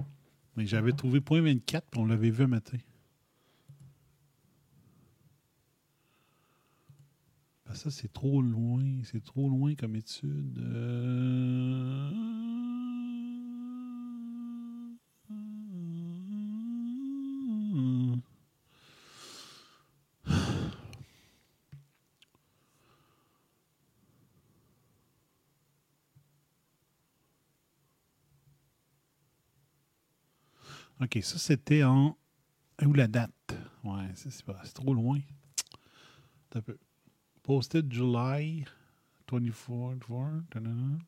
[0.56, 2.78] Mais j'avais trouvé point 24, puis on l'avait vu un matin.
[7.65, 8.84] Ben, ça, c'est trop loin.
[9.04, 10.60] C'est trop loin comme étude.
[10.60, 12.12] Euh,
[31.02, 32.18] OK, ça, c'était en...
[32.84, 33.32] Où la date?
[33.84, 35.20] Ouais, c'est trop loin.
[37.44, 38.66] Posted July
[39.32, 40.00] 24.
[40.00, 41.00] 4, tadadam.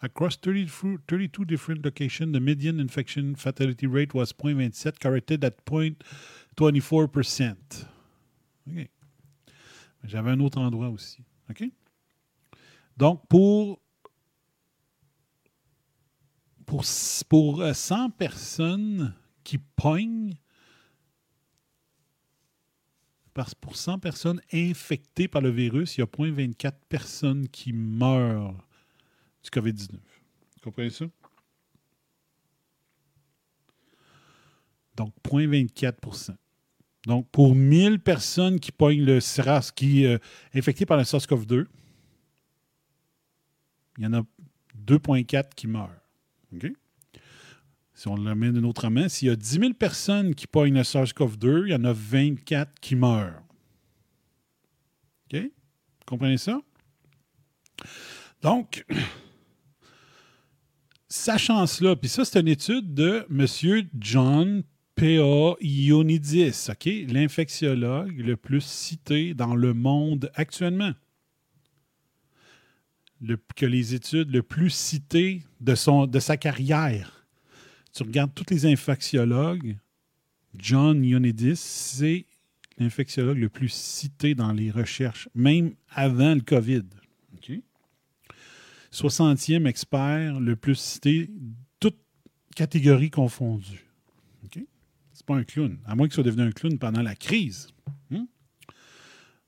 [0.00, 5.64] Across 30 fu- 32 different locations, the median infection fatality rate was 0.27, corrected at
[5.64, 7.88] 0.24%.
[10.04, 11.22] J'avais un autre endroit aussi.
[12.96, 13.80] Donc, pour,
[16.66, 16.84] pour,
[17.28, 20.34] pour euh, 100 personnes qui pognent,
[23.60, 28.54] pour 100 personnes infectées par le virus, il y a 0.24 personnes qui meurent
[29.44, 29.92] du COVID-19.
[29.92, 31.06] Vous comprenez ça?
[34.96, 36.34] Donc, 0.24
[37.08, 40.18] Donc, pour 1000 personnes qui pognent le SRAS, qui euh,
[40.54, 41.64] infectées par le SARS-CoV-2,
[43.96, 44.22] il y en a
[44.86, 46.02] 2,4 qui meurent.
[47.94, 50.74] Si on le met d'une autre main, s'il y a 10 000 personnes qui pognent
[50.74, 53.42] le SARS-CoV-2, il y en a 24 qui meurent.
[55.32, 55.40] OK?
[55.40, 56.60] Vous comprenez ça?
[58.42, 58.84] Donc,
[61.08, 63.46] sachant cela, puis ça, c'est une étude de M.
[63.98, 64.62] John
[64.98, 65.54] P.A.
[65.60, 66.88] Ionidis, OK?
[67.08, 70.92] L'infectiologue le plus cité dans le monde actuellement.
[73.20, 77.26] Le- que les études le plus citées de, son, de sa carrière.
[77.92, 79.76] Tu regardes tous les infectiologues,
[80.56, 82.26] John Ionidis, c'est
[82.78, 86.82] l'infectiologue le plus cité dans les recherches, même avant le COVID.
[87.34, 87.52] OK?
[88.92, 91.30] 60e expert le plus cité,
[91.78, 92.00] toutes
[92.56, 93.87] catégories confondues.
[95.28, 97.68] Pas un clown, à moins qu'il soit devenu un clown pendant la crise.
[98.10, 98.24] Hmm?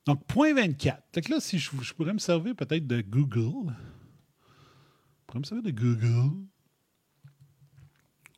[0.05, 1.03] Donc, point 24.
[1.14, 3.73] Fait que là, si je, je pourrais me servir peut-être de Google.
[3.73, 6.37] Je pourrais me servir de Google.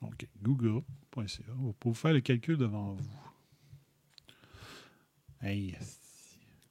[0.03, 1.43] OK, google.ca.
[1.49, 3.11] Va pouvoir faire le calcul devant vous.
[5.41, 5.75] Hey,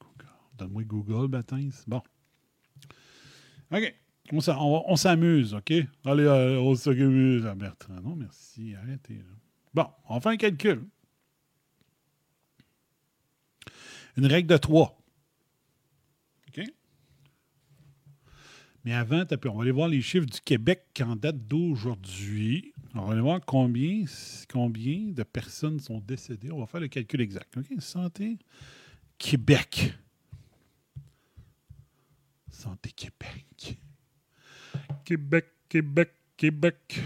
[0.00, 0.30] Google.
[0.56, 1.84] Donne-moi Google, Baptiste.
[1.86, 2.00] Bon.
[3.70, 3.94] OK.
[4.32, 5.72] On s'a- on- on s'amuse, OK?
[6.06, 6.26] Allez,
[6.62, 8.00] on s'amuse, Bertrand.
[8.00, 8.74] Non, merci.
[8.74, 9.20] Arrêtez.
[9.74, 10.86] Bon, on fait un calcul.
[14.16, 14.98] Une règle de 3.
[16.48, 16.64] OK?
[18.84, 22.74] Mais avant, on va aller voir les chiffres du Québec en date d'aujourd'hui.
[22.94, 24.04] On va aller voir combien,
[24.50, 26.52] combien de personnes sont décédées.
[26.52, 27.56] On va faire le calcul exact.
[27.56, 27.80] OK?
[27.80, 28.38] Santé
[29.16, 29.94] Québec.
[32.50, 33.78] Santé Québec.
[35.04, 37.00] Québec, Québec, Québec.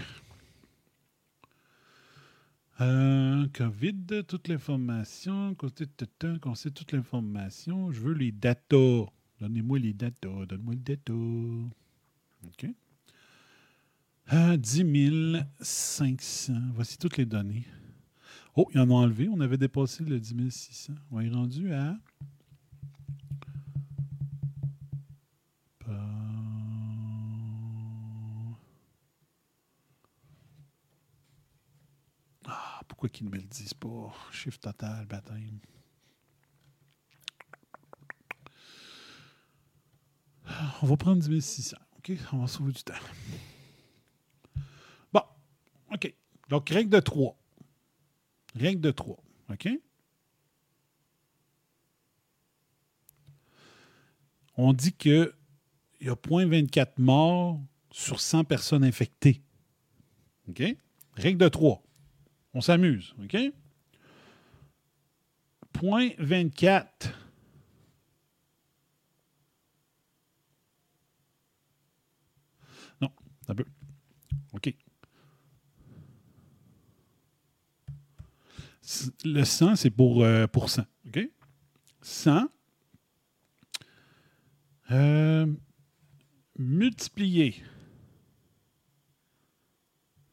[2.79, 7.91] Euh, COVID, toute l'information, qu'on sait toute l'information.
[7.91, 9.05] Je veux les datas.
[9.41, 10.45] Donnez-moi les datas.
[10.45, 11.13] Donne-moi le data.
[11.13, 12.67] OK.
[14.33, 16.53] Euh, 10 500.
[16.73, 17.65] Voici toutes les données.
[18.55, 19.27] Oh, ils en ont enlevé.
[19.27, 20.93] On avait dépassé le 10 600.
[21.11, 21.97] On est rendu à.
[32.97, 34.11] pourquoi qu'ils ne me le disent pas?
[34.31, 35.59] Chiffre total, baptême.
[40.81, 41.77] On va prendre 10600.
[41.99, 42.13] OK?
[42.33, 42.95] On va sauver du temps.
[45.13, 45.21] Bon.
[45.93, 46.11] OK.
[46.49, 47.37] Donc, règle de 3.
[48.55, 49.23] Règle de 3.
[49.51, 49.69] OK?
[54.55, 55.31] On dit qu'il
[56.01, 59.43] y a 0.24 morts sur 100 personnes infectées.
[60.49, 60.63] OK?
[61.15, 61.83] Règle de 3.
[62.53, 63.15] On s'amuse.
[63.23, 63.37] OK?
[65.73, 67.13] Point 24.
[73.01, 73.11] Non,
[73.47, 73.65] un peu.
[74.53, 74.73] OK.
[79.25, 80.83] Le 100, c'est pour, euh, pour 100.
[81.07, 81.29] OK?
[82.01, 82.47] 100
[84.91, 85.45] euh,
[86.57, 87.61] multiplié.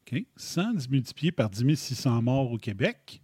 [0.07, 0.27] OK?
[0.37, 3.23] 100 multiplié par 10 600 morts au Québec.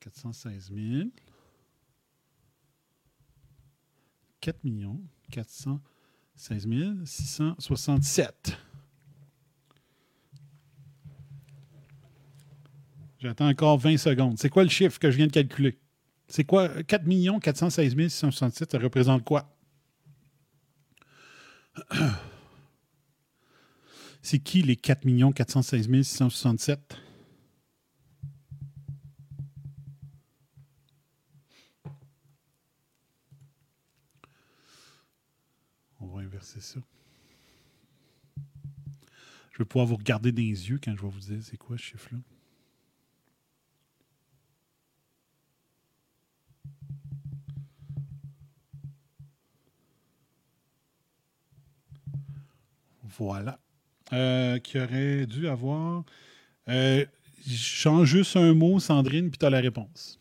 [0.00, 1.10] 416 000.
[4.40, 5.00] 4 millions
[5.30, 8.58] 416 667.
[13.22, 14.36] J'attends encore 20 secondes.
[14.36, 15.78] C'est quoi le chiffre que je viens de calculer?
[16.26, 16.82] C'est quoi?
[16.82, 17.04] 4
[17.40, 19.56] 416 667, ça représente quoi?
[24.22, 25.02] C'est qui les 4
[25.34, 26.96] 416 667?
[36.00, 36.80] On va inverser ça.
[39.52, 41.78] Je vais pouvoir vous regarder dans les yeux quand je vais vous dire c'est quoi
[41.78, 42.18] ce chiffre-là.
[53.18, 53.58] Voilà.
[54.12, 56.04] Euh, qui aurait dû avoir.
[56.68, 57.04] Euh,
[57.48, 60.18] change juste un mot, Sandrine, puis tu as la réponse.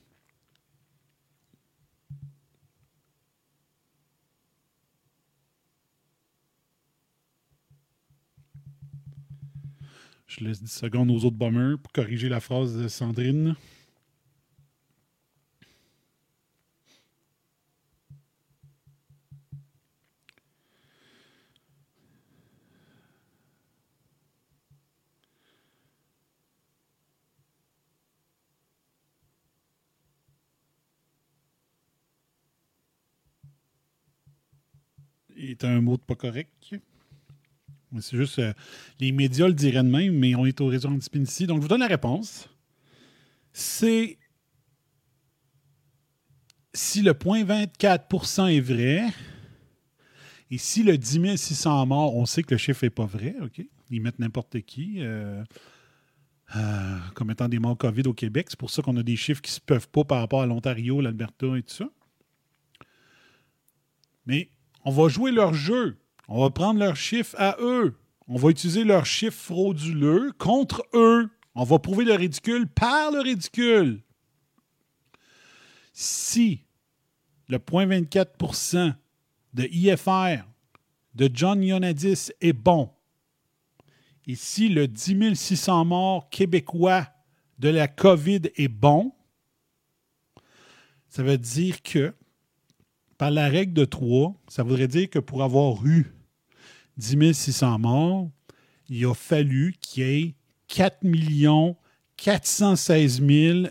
[10.28, 13.56] Je laisse 10 secondes aux autres bombers pour corriger la phrase de Sandrine.
[35.68, 36.50] Un mot de pas correct.
[38.00, 38.54] C'est juste, euh,
[39.00, 41.46] les médias le diraient de même, mais on est au réseau anti ici.
[41.46, 42.50] Donc, je vous donne la réponse.
[43.52, 44.18] C'est
[46.74, 49.04] si le point 24% est vrai,
[50.50, 53.62] et si le 10 600 morts, on sait que le chiffre n'est pas vrai, OK?
[53.90, 55.44] Ils mettent n'importe qui euh,
[56.56, 58.48] euh, comme étant des morts COVID au Québec.
[58.50, 60.46] C'est pour ça qu'on a des chiffres qui ne se peuvent pas par rapport à
[60.46, 61.90] l'Ontario, l'Alberta et tout ça.
[64.26, 64.50] Mais
[64.86, 65.98] on va jouer leur jeu.
[66.28, 67.98] On va prendre leurs chiffres à eux.
[68.28, 71.30] On va utiliser leurs chiffres frauduleux contre eux.
[71.56, 74.02] On va prouver le ridicule par le ridicule.
[75.94, 76.62] Si
[77.50, 78.94] le 0.24%
[79.54, 80.46] de IFR
[81.16, 82.90] de John Yonadis est bon,
[84.28, 87.08] et si le 10 600 morts québécois
[87.60, 89.12] de la COVID est bon,
[91.10, 92.14] ça veut dire que
[93.22, 96.12] par la règle de 3, ça voudrait dire que pour avoir eu
[96.98, 98.32] 10 600 morts,
[98.90, 100.36] il a fallu qu'il y ait
[100.70, 101.06] 4
[102.18, 103.22] 416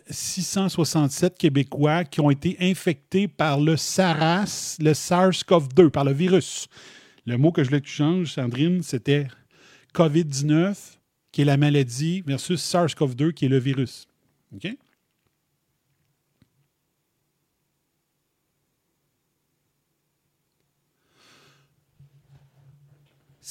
[0.09, 6.69] 667 Québécois qui ont été infectés par le SARS, le SARS-CoV-2, par le virus.
[7.27, 9.27] Le mot que je voulais que tu changes, Sandrine, c'était
[9.97, 10.77] COVID-19,
[11.33, 14.07] qui est la maladie, versus SARS-CoV-2, qui est le virus.
[14.55, 14.77] OK?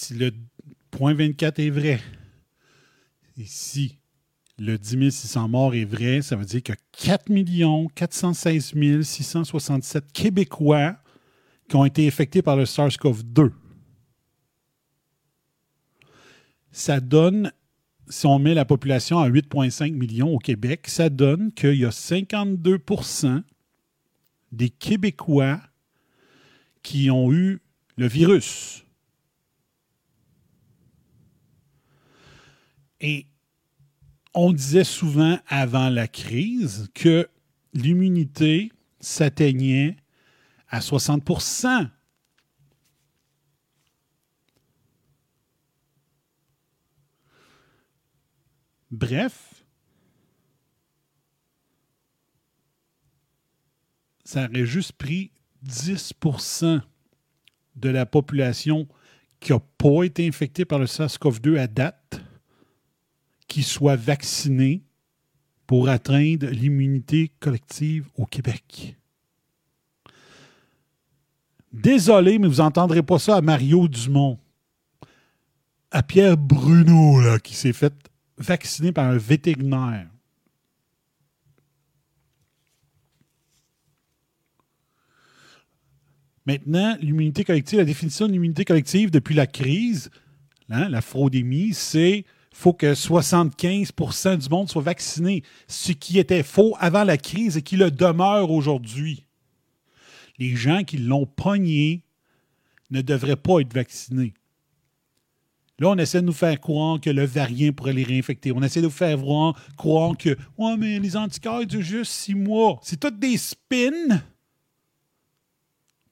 [0.01, 0.31] Si le
[0.91, 1.99] point 24 est vrai,
[3.37, 3.97] et si
[4.57, 7.25] le 10 600 morts est vrai, ça veut dire que 4
[7.95, 10.95] 416 667 Québécois
[11.67, 13.51] qui ont été infectés par le SARS-CoV-2.
[16.71, 17.51] Ça donne,
[18.07, 21.89] si on met la population à 8,5 millions au Québec, ça donne qu'il y a
[21.89, 23.43] 52%
[24.53, 25.59] des Québécois
[26.83, 27.59] qui ont eu
[27.97, 28.85] le virus.
[33.01, 33.25] Et
[34.33, 37.27] on disait souvent avant la crise que
[37.73, 39.97] l'immunité s'atteignait
[40.67, 41.89] à 60%
[48.91, 49.63] Bref,
[54.23, 55.31] ça aurait juste pris
[55.65, 56.81] 10%
[57.75, 58.87] de la population
[59.39, 62.21] qui n'a pas été infectée par le SARS-CoV-2 à date
[63.49, 64.83] qui soit vaccinée
[65.67, 68.95] pour atteindre l'immunité collective au Québec.
[71.73, 74.39] Désolé, mais vous n'entendrez pas ça à Mario Dumont.
[75.91, 77.93] À Pierre Bruno, là, qui s'est fait
[78.37, 80.07] vacciner par un vétérinaire.
[86.45, 90.09] Maintenant, l'immunité collective, la définition de l'immunité collective depuis la crise,
[90.69, 92.25] hein, la fraudémie, c'est
[92.59, 97.61] faut que 75% du monde soit vacciné, ce qui était faux avant la crise et
[97.61, 99.25] qui le demeure aujourd'hui
[100.39, 102.03] les gens qui l'ont pogné
[102.89, 104.33] ne devraient pas être vaccinés.
[105.77, 108.51] Là, on essaie de nous faire croire que le variant pourrait les réinfecter.
[108.51, 110.35] On essaie de nous faire voir, croire que
[110.77, 112.79] mais les anticorps durent juste six mois.
[112.83, 114.21] C'est tout des spins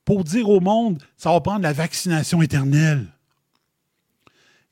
[0.06, 3.08] pour dire au monde ça va prendre la vaccination éternelle.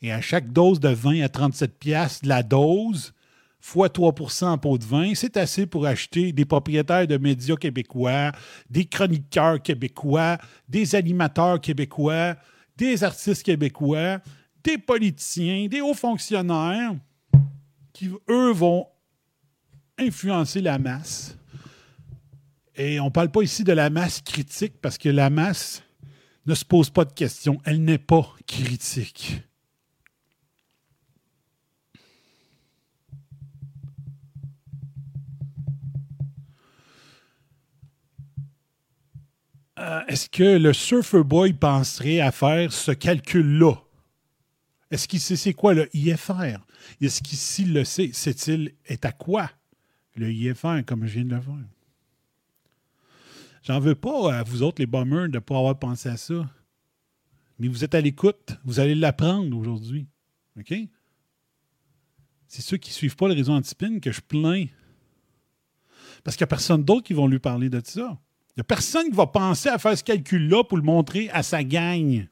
[0.06, 3.16] Et à chaque dose de 20 à 37 pièces la dose,
[3.60, 8.32] fois 3% en pot de vin, c'est assez pour acheter des propriétaires de médias québécois,
[8.70, 10.38] des chroniqueurs québécois,
[10.70, 12.36] des animateurs québécois,
[12.78, 14.20] des artistes québécois,
[14.64, 16.94] des politiciens, des hauts fonctionnaires
[17.92, 18.86] qui, eux, vont
[19.98, 21.36] influencer la masse.
[22.76, 25.82] Et on ne parle pas ici de la masse critique parce que la masse
[26.46, 27.60] ne se pose pas de questions.
[27.66, 29.42] Elle n'est pas critique.
[39.78, 43.76] Euh, est-ce que le Surfer Boy penserait à faire ce calcul-là?
[44.92, 46.60] Est-ce qu'il sait c'est quoi le IFR?
[47.02, 48.12] Est-ce qu'il le sait?
[48.14, 49.52] Sait-il est à quoi
[50.16, 51.54] le IFR, comme je viens de le faire?
[53.64, 56.48] J'en veux pas à vous autres, les bombers, de ne pas avoir pensé à ça.
[57.58, 58.58] Mais vous êtes à l'écoute.
[58.64, 60.08] Vous allez l'apprendre aujourd'hui.
[60.58, 60.74] OK?
[62.48, 64.68] C'est ceux qui ne suivent pas le réseau Antipine que je plains.
[66.24, 68.18] Parce qu'il n'y a personne d'autre qui va lui parler de ça.
[68.58, 71.64] N'y a personne qui va penser à faire ce calcul-là pour le montrer à sa
[71.64, 72.30] gagne.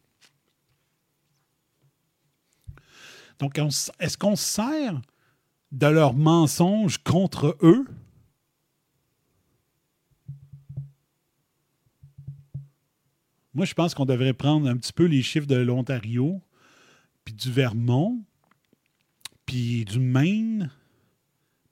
[3.40, 3.60] Donc,
[4.00, 5.02] est-ce qu'on se sert
[5.72, 7.86] de leurs mensonges contre eux?
[13.54, 16.42] Moi, je pense qu'on devrait prendre un petit peu les chiffres de l'Ontario,
[17.26, 18.24] puis du Vermont,
[19.46, 20.72] puis du Maine,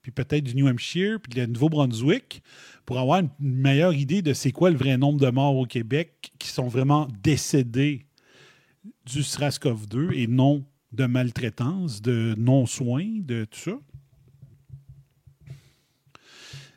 [0.02, 2.41] puis peut-être du New Hampshire, puis du Nouveau-Brunswick,
[2.86, 6.32] pour avoir une meilleure idée de c'est quoi le vrai nombre de morts au Québec
[6.39, 8.06] qui sont vraiment décédés
[9.06, 13.80] du SRAS-CoV-2 et non de maltraitance, de non-soins, de tout ça.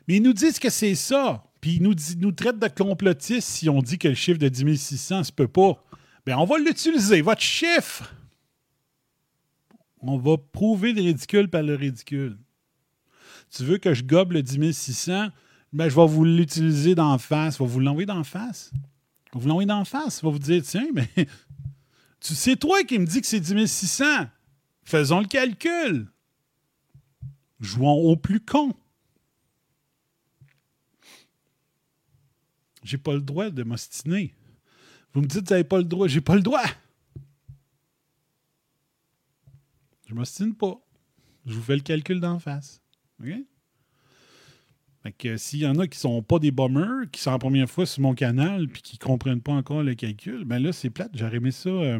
[0.07, 1.43] Mais ils nous disent que c'est ça.
[1.59, 4.79] Puis ils nous, nous traitent de complotistes si on dit que le chiffre de 10
[4.79, 5.83] 600 ne se peut pas.
[6.25, 8.13] Bien, on va l'utiliser, votre chiffre.
[9.99, 12.37] On va prouver le ridicule par le ridicule.
[13.55, 15.29] Tu veux que je gobe le 10 600?
[15.71, 17.57] Ben, je vais vous l'utiliser d'en face.
[17.57, 18.71] Je vais vous l'envoyer d'en face.
[18.73, 20.19] Je vais vous l'envoyer d'en face.
[20.19, 21.09] Je vais vous dire, tiens, mais
[22.19, 24.03] c'est toi qui me dis que c'est 10 600.
[24.83, 26.11] Faisons le calcul.
[27.61, 28.73] Jouons au plus con.
[32.83, 34.35] J'ai pas le droit de m'ostiner.
[35.13, 36.07] Vous me dites que vous n'avez pas le droit.
[36.07, 36.65] J'ai pas le droit.
[40.07, 40.77] Je m'ostine pas.
[41.45, 42.81] Je vous fais le calcul d'en face.
[43.21, 43.29] OK?
[45.03, 47.69] Fait que s'il y en a qui sont pas des bombers, qui sont la première
[47.69, 51.11] fois sur mon canal puis qui comprennent pas encore le calcul, ben là, c'est plate.
[51.13, 51.69] J'aurais aimé ça.
[51.69, 51.99] euh,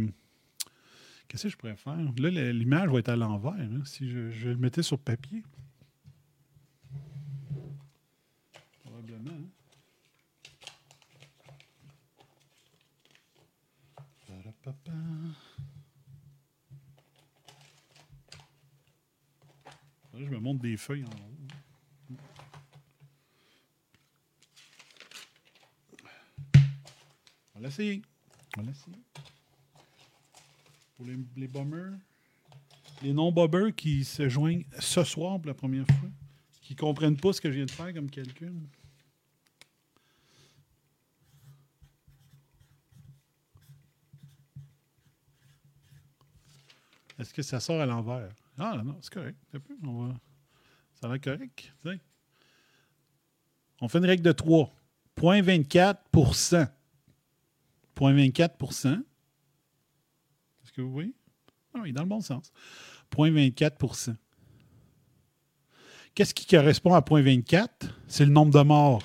[1.28, 1.98] Qu'est-ce que je pourrais faire?
[2.18, 5.44] Là, l'image va être à l'envers, hein, si je, le mettais sur papier.
[8.84, 9.32] Probablement.
[14.88, 15.36] hein.
[20.18, 21.36] Je me montre des feuilles en haut.
[27.54, 28.02] On va l'essayer.
[28.58, 28.98] On va l'essayer.
[30.96, 31.94] Pour les, bombers,
[33.02, 36.10] les non-bobbers qui se joignent ce soir pour la première fois,
[36.62, 38.54] qui ne comprennent pas ce que je viens de faire comme calcul.
[47.20, 48.32] Est-ce que ça sort à l'envers?
[48.58, 49.38] Ah non, c'est correct.
[49.84, 50.16] On va...
[50.94, 51.74] Ça a l'air correct.
[53.82, 54.74] On fait une règle de 3.
[55.18, 56.68] 0.24%
[57.96, 59.02] 0.24%
[60.64, 61.16] Est-ce que vous voyez?
[61.74, 62.52] Ah oui, dans le bon sens.
[63.14, 64.16] 0.24%
[66.14, 67.68] Qu'est-ce qui correspond à 0.24?
[68.08, 69.04] C'est le nombre de morts.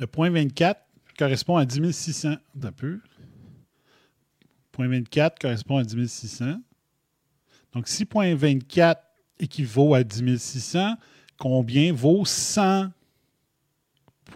[0.00, 0.76] Le 0.24
[1.18, 2.34] correspond à 10 600.
[2.62, 3.00] Un peu.
[4.76, 6.56] 0.24 correspond à 10 600.
[7.74, 8.96] Donc, si 0.24
[9.38, 10.94] équivaut à 10 600,
[11.38, 12.90] combien vaut 100?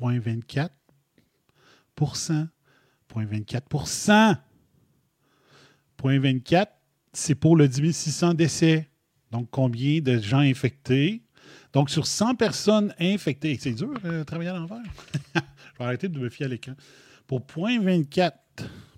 [0.00, 0.68] 0.24
[1.96, 2.48] 0.24
[3.14, 4.36] 0.24%
[7.12, 8.88] c'est pour le 10 600 décès.
[9.30, 11.22] Donc, combien de gens infectés?
[11.72, 14.82] Donc, sur 100 personnes infectées, c'est dur de travailler à l'envers.
[15.74, 16.74] Je vais arrêter de me fier à l'écran.
[17.26, 18.32] Pour 0.24,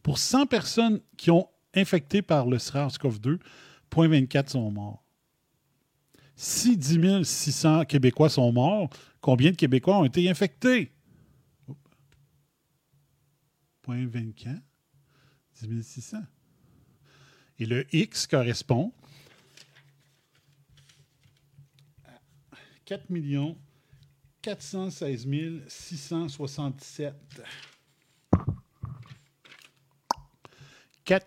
[0.02, 3.38] pour 100 personnes qui ont infecté par le SARS-CoV-2,
[3.90, 5.02] 0.24 sont morts.
[6.34, 8.90] Si 10 600 Québécois sont morts,
[9.22, 10.92] combien de Québécois ont été infectés?
[11.66, 11.78] Oups.
[13.88, 14.60] 0.24,
[15.62, 16.18] 10 600.
[17.58, 18.92] Et le X correspond
[22.04, 23.08] à 4
[24.46, 25.26] 416
[25.66, 27.14] 667.
[31.04, 31.26] 4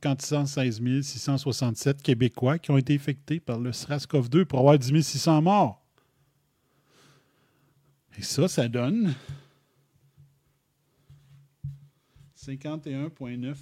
[0.00, 5.84] 416 667 Québécois qui ont été infectés par le SRAS-CoV-2 pour avoir 10 600 morts.
[8.16, 9.14] Et ça, ça donne
[12.38, 13.56] 51,9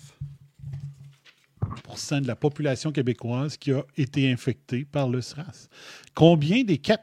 [2.21, 5.69] de la population québécoise qui a été infectée par le SRAS.
[6.15, 7.03] Combien des 4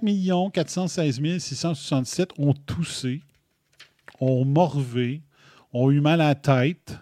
[0.51, 3.21] 416 667 ont toussé,
[4.19, 5.21] ont morvé,
[5.73, 6.97] ont eu mal à la tête?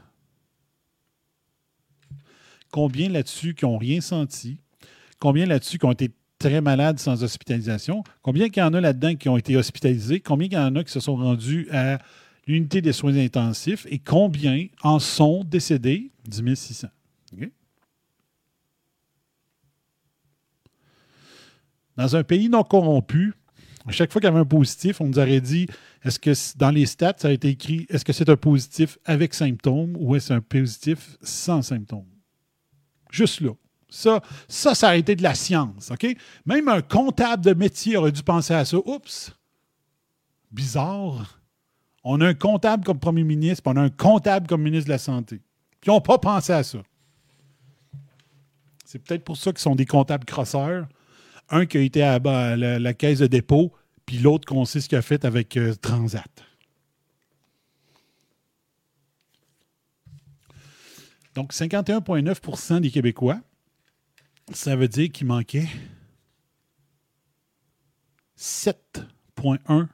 [2.71, 4.57] Combien là-dessus qui n'ont rien senti?
[5.19, 6.09] Combien là-dessus qui ont été
[6.39, 8.03] très malades sans hospitalisation?
[8.21, 10.21] Combien qu'il y en a là-dedans qui ont été hospitalisés?
[10.21, 11.99] Combien qu'il y en a qui se sont rendus à
[12.47, 13.85] l'unité des soins intensifs?
[13.89, 16.11] Et combien en sont décédés?
[16.27, 16.87] 10 600.
[17.33, 17.51] OK?
[21.97, 23.33] Dans un pays non corrompu,
[23.87, 25.67] à chaque fois qu'il y avait un positif, on nous aurait dit
[26.03, 29.33] est-ce que dans les stats, ça a été écrit est-ce que c'est un positif avec
[29.33, 32.05] symptômes ou est-ce un positif sans symptômes?
[33.11, 33.51] Juste là.
[33.89, 36.15] Ça, ça, ça a été de la science, OK?
[36.45, 38.77] Même un comptable de métier aurait dû penser à ça.
[38.77, 39.33] Oups!
[40.49, 41.41] Bizarre.
[42.03, 44.93] On a un comptable comme premier ministre, puis on a un comptable comme ministre de
[44.93, 45.41] la Santé.
[45.81, 46.79] Puis ils n'ont pas pensé à ça.
[48.85, 50.87] C'est peut-être pour ça qu'ils sont des comptables crosseurs.
[51.51, 52.19] Un qui a été à,
[52.55, 53.73] la, caisse de dépôt,
[54.05, 56.43] puis l'autre qu'on sait ce a fait avec euh, Transat.
[61.35, 63.39] Donc, 51,9% des Québécois,
[64.53, 65.67] ça veut dire qu'il manquait
[68.37, 69.87] 7,1.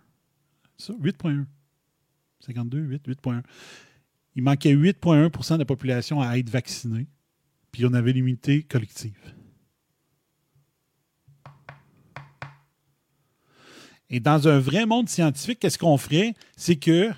[0.78, 1.46] Ça, 8,1.
[2.40, 3.42] 52, 8, 8,1.
[4.36, 7.08] Il manquait 8,1% de la population à être vaccinée,
[7.72, 9.20] puis on avait l'immunité collective.
[14.10, 16.34] Et dans un vrai monde scientifique, qu'est-ce qu'on ferait?
[16.56, 17.12] C'est que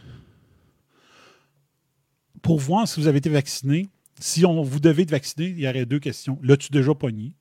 [2.41, 5.67] pour voir si vous avez été vacciné, si on vous devez être vacciné, il y
[5.67, 6.39] aurait deux questions.
[6.41, 7.33] L'as-tu déjà pogné?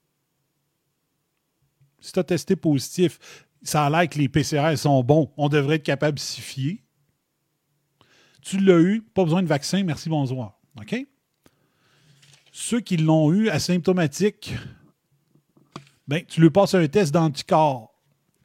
[2.01, 3.18] Si tu as testé positif,
[3.62, 5.32] ça a l'air que les PCR sont bons.
[5.36, 6.84] On devrait être capable de s'y fier.
[8.42, 10.59] Tu l'as eu, pas besoin de vaccin, merci, bonsoir.
[10.80, 11.07] OK?
[12.59, 14.53] ceux qui l'ont eu asymptomatiques,
[16.09, 17.94] ben, tu lui passes un test d'anticorps.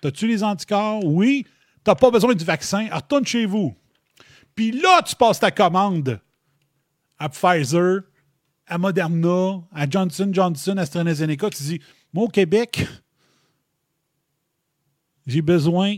[0.06, 1.04] As-tu les anticorps?
[1.04, 1.46] Oui.
[1.84, 2.88] Tu n'as pas besoin du vaccin?
[2.92, 3.76] Retourne chez vous.
[4.56, 6.20] Puis là, tu passes ta commande
[7.18, 8.02] à Pfizer,
[8.68, 11.50] à Moderna, à Johnson Johnson, AstraZeneca.
[11.50, 11.82] Tu dis,
[12.14, 12.86] moi, au Québec,
[15.26, 15.98] j'ai besoin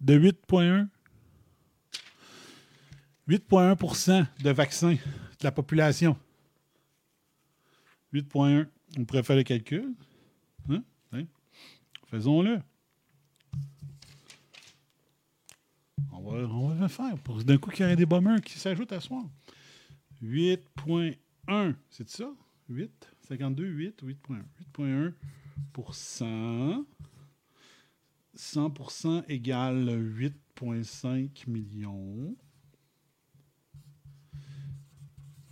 [0.00, 0.88] de 8,1
[3.28, 6.16] 8,1% de vaccins de la population.
[8.12, 8.66] 8,1.
[8.98, 9.94] On pourrait faire le calcul.
[10.68, 10.82] Hein?
[11.12, 11.24] Hein?
[12.06, 12.60] Faisons-le.
[16.12, 17.16] On va, on va le faire.
[17.18, 19.24] Pour d'un coup qu'il y ait des bombers qui s'ajoutent à soi.
[20.22, 21.74] 8,1.
[21.90, 22.30] C'est ça?
[22.68, 22.90] 8?
[23.28, 25.14] 52, 8, 8,1.
[25.74, 26.84] 8,1%
[28.36, 32.34] 100% égale 8,5 millions.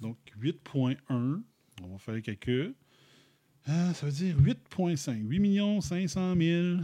[0.00, 1.42] Donc 8,1.
[1.82, 2.74] On va faire calcul.
[3.66, 5.22] Ah, ça veut dire 8,5.
[5.22, 6.78] 8 millions 500 000.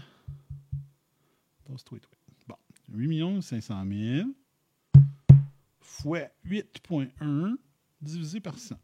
[1.69, 2.57] Bon,
[2.93, 4.29] 8 millions 500 000
[5.81, 7.57] fois 8,1
[8.01, 8.77] divisé par 100.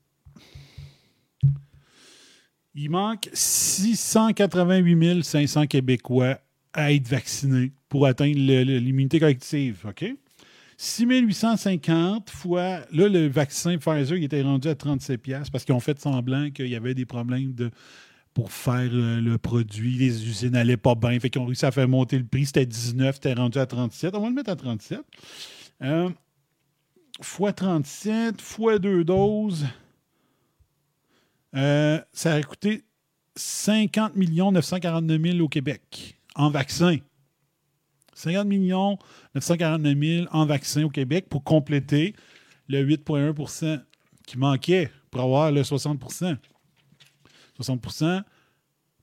[2.74, 6.40] Il manque 688 500 Québécois
[6.72, 9.84] à être vaccinés pour atteindre l'immunité collective.
[9.86, 10.04] OK?
[10.84, 16.00] 6850 fois, là, le vaccin Pfizer, il était rendu à 37$ parce qu'ils ont fait
[16.00, 17.70] semblant qu'il y avait des problèmes de,
[18.34, 19.96] pour faire le produit.
[19.96, 21.20] Les usines n'allaient pas bien.
[21.20, 22.46] Fait qu'ils ont réussi à faire monter le prix.
[22.46, 24.12] C'était 19, c'était rendu à 37.
[24.16, 24.98] On va le mettre à 37.
[25.82, 26.10] Euh,
[27.20, 29.64] fois 37, fois deux doses,
[31.54, 32.82] euh, ça a coûté
[33.36, 36.98] 50 949 000 au Québec en vaccins.
[38.14, 38.98] 50 millions
[39.34, 42.14] 949 000 en vaccins au Québec pour compléter
[42.68, 43.80] le 8,1%
[44.26, 46.36] qui manquait pour avoir le 60%
[47.60, 48.22] 60%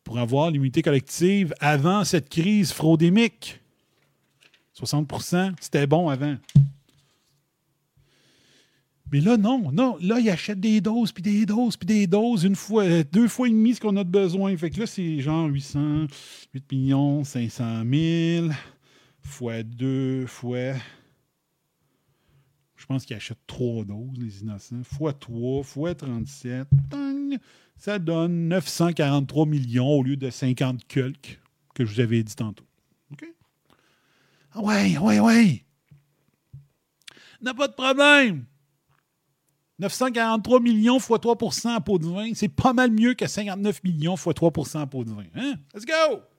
[0.04, 3.62] pour avoir l'immunité collective avant cette crise fraudémique.
[4.76, 6.38] 60% c'était bon avant.
[9.12, 9.98] Mais là, non, non.
[10.02, 13.28] Là, ils achètent des doses, puis des doses, puis des doses, une fois, euh, deux
[13.28, 14.56] fois et demi ce qu'on a de besoin.
[14.56, 16.06] Fait que là, c'est genre 800,
[16.54, 18.48] 8 millions, 500 000,
[19.24, 20.74] fois deux, fois.
[22.76, 24.84] Je pense qu'ils achètent trois doses, les innocents.
[24.84, 26.68] Fois 3, fois 37.
[27.78, 31.40] ça donne 943 millions au lieu de 50 quelques
[31.76, 32.66] que je vous avais dit tantôt.
[33.12, 33.26] OK?
[34.54, 35.66] Ah ouais, ouais, ouais.
[37.42, 38.46] N'a pas de problème.
[39.80, 44.18] 943 millions fois 3 en pot de vin, c'est pas mal mieux que 59 millions
[44.18, 45.24] fois 3 en pot de vin.
[45.36, 45.56] Hein?
[45.74, 46.22] Let's go!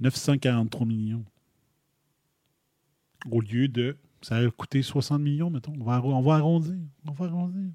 [0.00, 1.24] 943 millions.
[3.30, 3.96] Au lieu de.
[4.22, 5.72] Ça aurait coûté 60 millions, mettons.
[5.78, 6.74] On va, on va arrondir.
[7.06, 7.70] On va arrondir.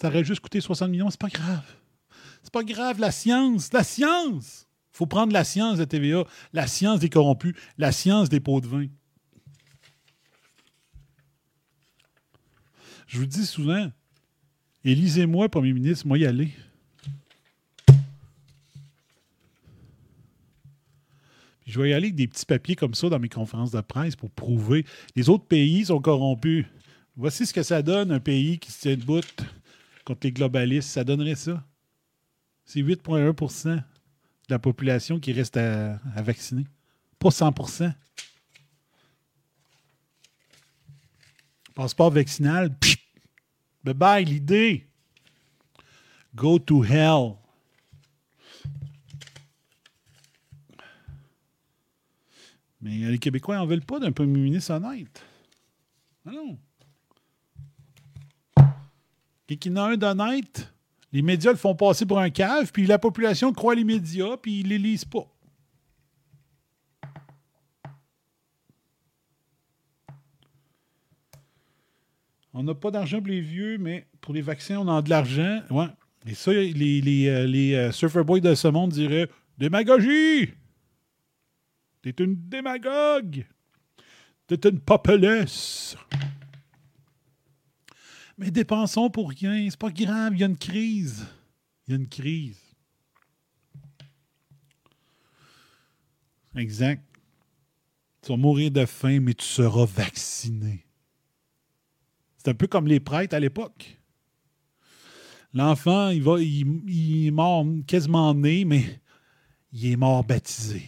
[0.00, 1.76] Ça aurait juste coûté 60 millions, c'est pas grave.
[2.42, 4.66] C'est pas grave, la science, la science.
[4.92, 8.60] Il faut prendre la science de TVA, la science des corrompus, la science des pots
[8.60, 8.86] de vin.
[13.10, 13.90] Je vous dis souvent,
[14.84, 16.52] élisez-moi, Premier ministre, moi y aller.
[21.66, 24.14] je vais y aller avec des petits papiers comme ça dans mes conférences de presse
[24.14, 24.86] pour prouver.
[25.16, 26.66] Les autres pays sont corrompus.
[27.16, 29.20] Voici ce que ça donne, un pays qui se tient debout
[30.04, 30.90] contre les globalistes.
[30.90, 31.64] Ça donnerait ça.
[32.64, 33.82] C'est 8,1% de
[34.48, 36.64] la population qui reste à, vacciner.
[37.18, 37.52] Pas 100
[41.74, 42.76] Passeport vaccinal,
[43.84, 44.86] bye bye l'idée.
[46.34, 47.34] Go to hell.
[52.80, 55.24] Mais les Québécois n'en veulent pas d'un premier ministre honnête.
[56.26, 56.58] Ah non.
[59.46, 60.72] Qu'il y en a un d'honnête,
[61.12, 64.60] les médias le font passer pour un cave, puis la population croit les médias, puis
[64.60, 65.26] ils les lisent pas.
[72.52, 75.60] On n'a pas d'argent pour les vieux, mais pour les vaccins, on a de l'argent.
[75.70, 75.86] Ouais.
[76.26, 80.50] Et ça, les, euh, euh, surfer boys de ce monde diraient Démagogie
[82.02, 83.46] T'es une démagogue
[84.46, 85.96] T'es une populace
[88.40, 89.68] mais dépensons pour rien.
[89.68, 91.26] C'est pas grave, il y a une crise.
[91.86, 92.58] Il y a une crise.
[96.56, 97.04] Exact.
[98.22, 100.86] Tu vas mourir de faim, mais tu seras vacciné.
[102.42, 104.00] C'est un peu comme les prêtres à l'époque.
[105.52, 108.98] L'enfant, il, va, il, il est mort quasiment né, mais
[109.74, 110.82] il est mort baptisé.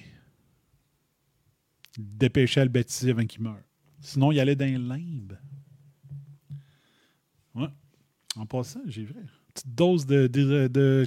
[1.99, 3.61] Il dépêchait à le baptiser avant qu'il meure.
[4.01, 5.39] Sinon, il allait dans les limbes.
[7.55, 7.69] Ouais.
[8.37, 9.15] En passant, j'ai vu.
[9.53, 11.07] Petite dose de, de, de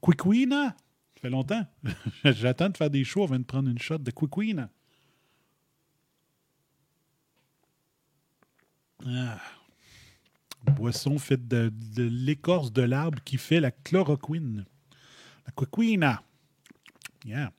[0.00, 0.68] Quickwina.
[0.68, 1.66] Ça fait longtemps.
[2.24, 4.70] J'attends de faire des shows avant de prendre une shot de Quickwina.
[9.04, 9.38] Ah.
[10.64, 14.64] Boisson faite de, l'écorce de l'arbre qui fait la chloroquine.
[15.46, 16.22] La Quickwina.
[17.24, 17.52] Yeah.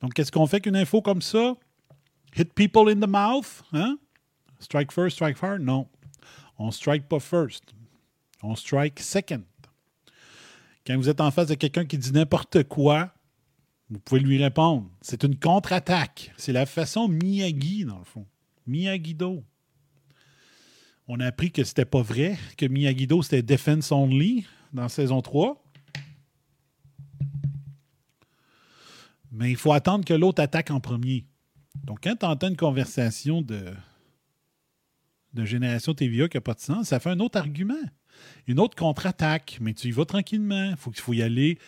[0.00, 1.56] Donc, qu'est-ce qu'on fait qu'une info comme ça?
[2.36, 3.62] Hit people in the mouth?
[3.72, 3.98] Hein?
[4.60, 5.60] Strike first, strike hard?
[5.60, 5.88] Non.
[6.58, 7.74] On strike pas first.
[8.42, 9.44] On strike second.
[10.86, 13.12] Quand vous êtes en face de quelqu'un qui dit n'importe quoi,
[13.90, 14.90] vous pouvez lui répondre.
[15.00, 16.32] C'est une contre-attaque.
[16.36, 18.26] C'est la façon Miyagi, dans le fond.
[18.66, 19.42] Miyagi-Do.
[21.06, 25.64] On a appris que c'était pas vrai, que Miyagi-Do, c'était defense only dans saison 3.
[29.32, 31.24] Mais il faut attendre que l'autre attaque en premier.
[31.84, 33.72] Donc, quand tu entends une conversation de,
[35.32, 37.74] de génération TVA qui n'a pas de sens, ça fait un autre argument.
[38.46, 39.58] Une autre contre-attaque.
[39.62, 40.70] Mais tu y vas tranquillement.
[40.70, 41.58] Il faut, faut y aller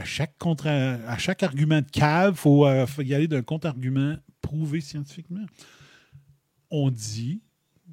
[0.00, 2.34] à chaque, argument de cave.
[2.34, 5.44] Il faut, euh, faut y aller d'un contre-argument prouvé scientifiquement.
[6.70, 7.42] On dit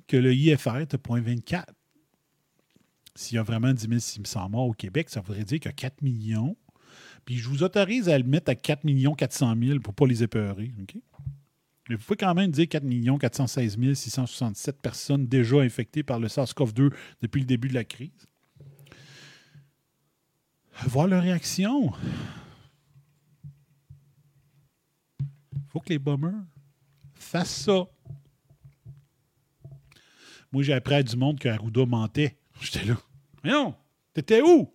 [0.08, 1.66] que le IFR est à 0.24.
[3.16, 5.74] S'il y a vraiment 10 600 morts au Québec, ça voudrait dire qu'il y a
[5.74, 6.55] 4 millions
[7.28, 8.84] puis je vous autorise à le mettre à 4
[9.18, 10.72] 400 000 pour ne pas les épeurer.
[11.89, 12.86] Mais vous pouvez quand même dire 4
[13.20, 18.28] 416 667 personnes déjà infectées par le SARS-CoV-2 depuis le début de la crise.
[20.86, 21.92] Voir leur réaction.
[25.70, 26.44] Faut que les bombers
[27.14, 27.88] fassent ça.
[30.52, 32.38] Moi, j'ai appris à du monde que Arruda mentait.
[32.62, 32.96] J'étais là.
[33.44, 33.76] Voyons,
[34.14, 34.74] t'étais où?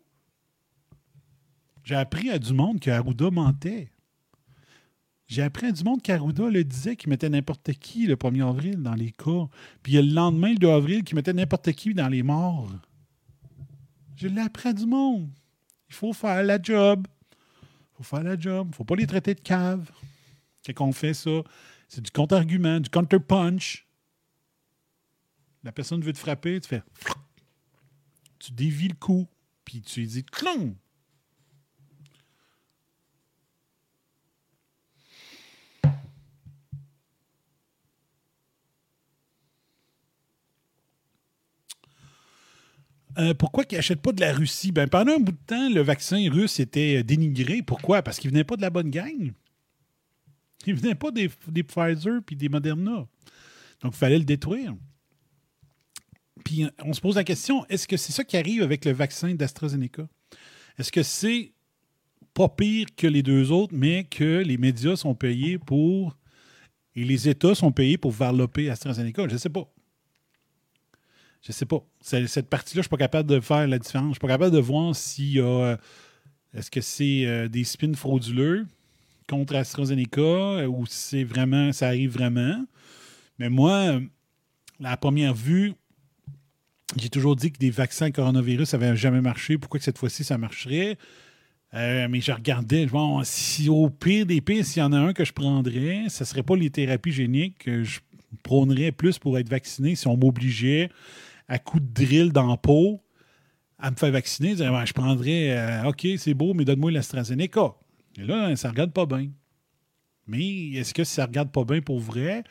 [1.85, 3.91] J'ai appris à du monde que Arruda mentait.
[5.27, 8.83] J'ai appris à du monde qu'Arruda le disait qu'il mettait n'importe qui le 1er avril
[8.83, 9.49] dans les cas.
[9.83, 12.71] Puis le lendemain, le 2 avril, qu'il mettait n'importe qui dans les morts.
[14.17, 15.31] Je l'ai appris à du monde.
[15.93, 17.07] Il faut faire la job.
[17.30, 18.68] Il faut faire la job.
[18.68, 19.90] Il ne faut pas les traiter de cave.
[20.74, 21.43] Quand on fait ça,
[21.86, 23.86] c'est du contre-argument, du counter-punch.
[25.62, 26.82] La personne veut te frapper, tu fais.
[28.38, 29.28] Tu dévis le coup,
[29.66, 30.74] puis tu lui dis clong!
[43.19, 44.73] Euh, pourquoi ils n'achètent pas de la Russie?
[44.73, 47.63] Ben, pendant un bout de temps, le vaccin russe était dénigré.
[47.63, 48.03] Pourquoi?
[48.03, 49.33] Parce qu'il ne venait pas de la bonne gang.
[50.67, 53.07] Il ne venait pas des, Pfizer puis des Moderna.
[53.81, 54.75] Donc, il fallait le détruire.
[56.45, 59.35] Puis, on se pose la question, est-ce que c'est ça qui arrive avec le vaccin
[59.35, 60.09] d'AstraZeneca?
[60.79, 61.53] Est-ce que c'est
[62.35, 66.17] pas pire que les deux autres, mais que les médias sont payés pour
[66.95, 69.29] et les États sont payés pour varloper AstraZeneca?
[69.29, 69.72] Je ne sais pas.
[71.43, 71.84] Je sais pas.
[72.01, 74.11] Cette partie-là, je suis pas capable de faire la différence.
[74.11, 75.45] Je suis pas capable de voir s'il y a.
[75.45, 75.76] Euh,
[76.55, 78.66] est-ce que c'est euh, des spins frauduleux
[79.28, 81.72] contre AstraZeneca euh, ou si c'est vraiment.
[81.72, 82.64] ça arrive vraiment.
[83.38, 84.01] Mais moi,
[84.78, 85.72] la première vue,
[86.97, 89.59] j'ai toujours dit que des vaccins coronavirus n'avaient jamais marché.
[89.59, 90.97] Pourquoi que cette fois-ci ça marcherait?
[91.74, 95.24] mais je regardais, bon, si au pire des pires, s'il y en a un que
[95.24, 98.01] je prendrais, ce ne serait pas les thérapies géniques que je
[98.43, 100.90] prônerais plus pour être vacciné si on m'obligeait
[101.53, 103.03] à coup de drill dans la peau
[103.79, 107.75] à me faire vacciner, je prendrais, euh, OK, c'est beau, mais donne-moi l'AstraZeneca.
[108.17, 109.29] Et là, ça ne regarde pas bien.
[110.27, 112.43] Mais est-ce que ça ne regarde pas bien pour vrai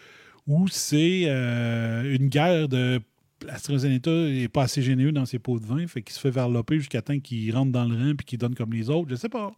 [0.45, 3.01] ou c'est euh, une guerre de
[3.47, 6.77] AstraZeneca n'est pas assez généreux dans ses pots de vin, fait qu'il se fait varloper
[6.77, 9.07] jusqu'à temps qu'il rentre dans le rang et qu'il donne comme les autres?
[9.07, 9.51] Je ne sais pas.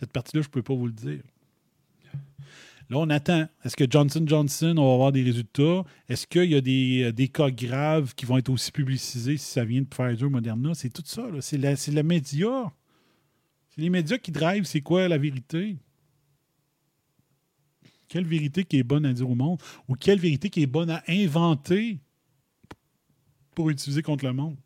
[0.00, 1.20] Cette partie-là, je ne peux pas vous le dire.
[2.90, 3.46] Là, on attend.
[3.64, 5.84] Est-ce que Johnson Johnson va avoir des résultats?
[6.08, 9.64] Est-ce qu'il y a des, euh, cas graves qui vont être aussi publicisés si ça
[9.64, 10.72] vient de Pfizer Moderna?
[10.74, 11.28] C'est tout ça.
[11.40, 12.72] C'est le média.
[13.68, 15.76] C'est les médias qui drivent c'est quoi la vérité.
[18.08, 19.60] Quelle vérité qui est bonne à dire au monde?
[19.86, 22.00] Ou quelle vérité qui est bonne à inventer
[23.54, 24.56] pour utiliser contre le monde?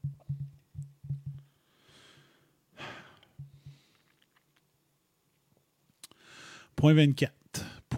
[6.77, 7.42] Point 24.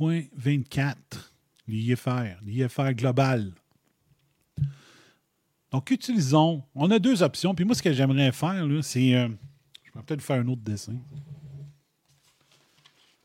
[0.00, 1.32] 24,
[1.68, 3.52] l'IFR, l'IFR global.
[5.70, 6.62] Donc, utilisons.
[6.74, 7.54] On a deux options.
[7.54, 9.14] Puis moi, ce que j'aimerais faire, c'est.
[9.14, 9.28] Euh,
[9.82, 10.94] je vais peut-être faire un autre dessin.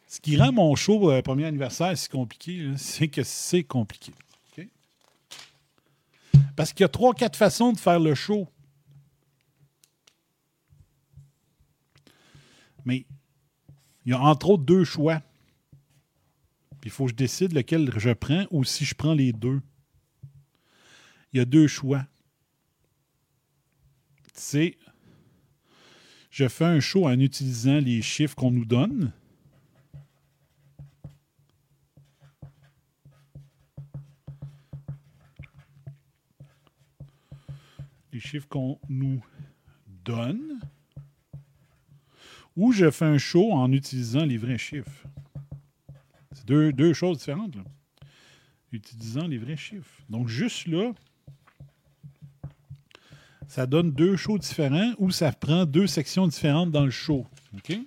[0.08, 4.12] Ce qui rend mon show euh, premier anniversaire si compliqué, c'est que c'est compliqué.
[6.56, 8.48] Parce qu'il y a trois, quatre façons de faire le show.
[12.84, 13.06] Mais
[14.06, 15.22] il y a entre autres deux choix.
[16.84, 19.62] Il faut que je décide lequel je prends ou si je prends les deux.
[21.34, 22.06] Il y a deux choix.
[24.34, 24.78] C'est
[26.30, 29.12] je fais un show en utilisant les chiffres qu'on nous donne.
[38.14, 39.22] Les chiffres qu'on nous
[39.88, 40.60] donne.
[42.56, 45.08] Ou je fais un show en utilisant les vrais chiffres.
[46.50, 47.56] Deux, choses différentes.
[47.56, 47.64] Là.
[48.72, 50.02] Utilisant les vrais chiffres.
[50.10, 50.94] Donc, juste là,
[53.48, 57.26] ça donne deux shows différents ou ça prend deux sections différentes dans le show.
[57.56, 57.78] OK?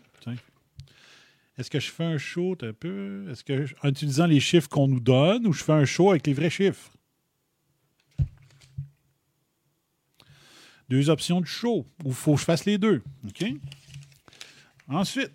[1.58, 3.26] Est-ce que je fais un show un peu?
[3.30, 6.26] Est-ce que en utilisant les chiffres qu'on nous donne ou je fais un show avec
[6.26, 6.90] les vrais chiffres?
[10.88, 11.86] Deux options de show.
[12.04, 13.02] Ou il faut que je fasse les deux.
[13.28, 13.44] OK?
[14.88, 15.30] Ensuite,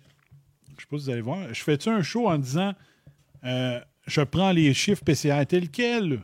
[0.68, 2.74] je ne sais pas si vous allez voir, je fais-tu un show en disant
[3.44, 6.20] euh, je prends les chiffres PCA tels quels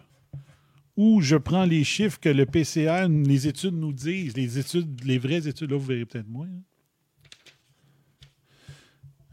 [0.97, 5.19] ou je prends les chiffres que le PCR, les études nous disent, les études, les
[5.19, 6.47] vraies études, là, vous verrez peut-être moins.
[6.47, 6.63] Hein.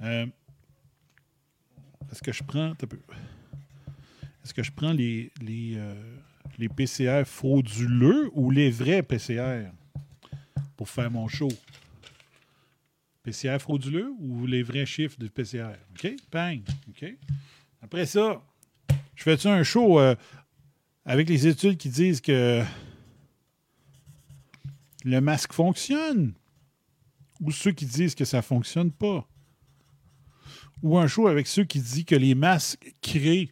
[0.02, 0.26] Euh,
[2.12, 2.74] est-ce que je prends.
[4.44, 9.70] Est-ce que je prends les, les, euh, PCR frauduleux ou les vrais PCR
[10.76, 11.50] pour faire mon show?
[13.24, 15.76] PCR frauduleux ou les vrais chiffres du PCR?
[15.92, 16.16] OK?
[16.90, 17.16] OK?
[17.82, 18.42] Après ça,
[19.16, 20.16] je fais-tu un show euh,
[21.06, 22.64] avec les études qui disent que
[25.04, 26.34] le masque fonctionne,
[27.40, 29.28] ou ceux qui disent que ça ne fonctionne pas,
[30.84, 33.52] ou un show avec ceux qui disent que les masques créent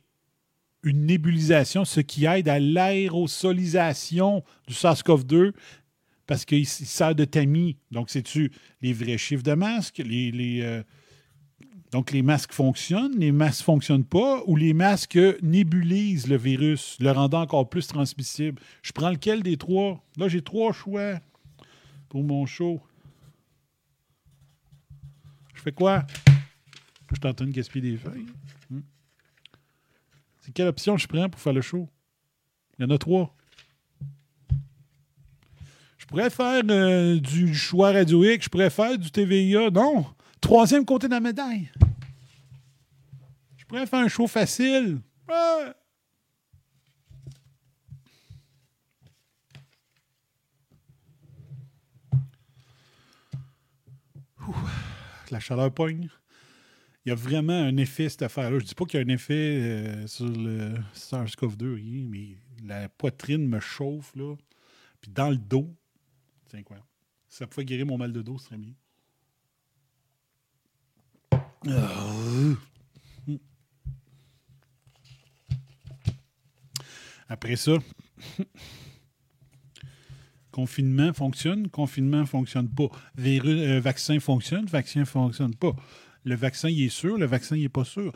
[0.83, 5.53] une nébulisation, ce qui aide à l'aérosolisation du SARS-CoV-2
[6.25, 7.77] parce qu'il sert de tamis.
[7.89, 8.51] Donc, c'est-tu
[8.81, 10.83] les vrais chiffres de masques, les, euh,
[11.91, 16.97] donc, les masques fonctionnent, les masques ne fonctionnent pas, ou les masques nébulisent le virus,
[16.99, 18.61] le rendant encore plus transmissible.
[18.83, 20.03] Je prends lequel des trois?
[20.17, 21.19] Là, j'ai trois choix
[22.07, 22.79] pour mon show.
[25.55, 26.05] Je fais quoi?
[27.11, 28.27] Je train de gaspiller des feuilles.
[28.69, 28.81] Hmm.
[30.41, 31.89] C'est quelle option je prends pour faire le show?
[32.77, 33.35] Il y en a trois.
[35.97, 39.71] Je pourrais faire euh, du choix Radio X, je pourrais faire du TVIA.
[39.71, 40.05] Non!
[40.41, 41.71] Troisième côté de la médaille.
[43.57, 45.01] Je pourrais faire un show facile.
[55.31, 56.09] la chaleur pogne.
[57.05, 58.59] Il y a vraiment un effet, cette affaire-là.
[58.59, 62.89] Je ne dis pas qu'il y a un effet euh, sur le SARS-CoV-2, mais la
[62.89, 64.35] poitrine me chauffe, là.
[65.01, 65.73] Puis dans le dos,
[66.47, 66.87] c'est incroyable.
[67.29, 68.73] Ça pouvait guérir mon mal de dos, ce serait bien.
[77.27, 77.73] Après ça,
[80.51, 82.89] confinement fonctionne, confinement fonctionne pas.
[83.15, 85.75] Virus, euh, vaccin fonctionne, vaccin fonctionne pas.
[86.23, 88.13] Le vaccin, est sûr, le vaccin, il est pas sûr.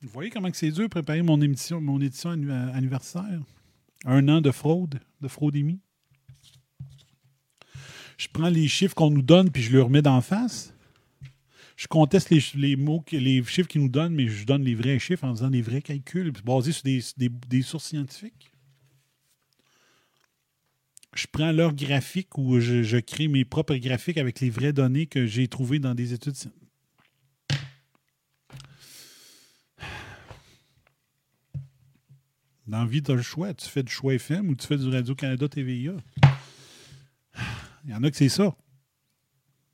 [0.00, 3.40] Vous voyez comment c'est dur de préparer mon émission, mon édition anniversaire?
[4.04, 5.80] Un an de fraude, de fraudémie.
[8.16, 10.74] Je prends les chiffres qu'on nous donne puis je les remets d'en face
[11.78, 15.22] je conteste les, mots, les chiffres qu'ils nous donnent, mais je donne les vrais chiffres
[15.22, 18.50] en faisant des vrais calculs basés sur des, sources scientifiques.
[21.14, 25.24] Je prends leur graphique ou je, crée mes propres graphiques avec les vraies données que
[25.26, 26.34] j'ai trouvées dans des études.
[32.66, 33.54] Dans la vie, tu as le choix.
[33.54, 35.92] Tu fais du choix FM ou tu fais du Radio-Canada TVIA.
[37.84, 38.56] Il y en a que c'est ça.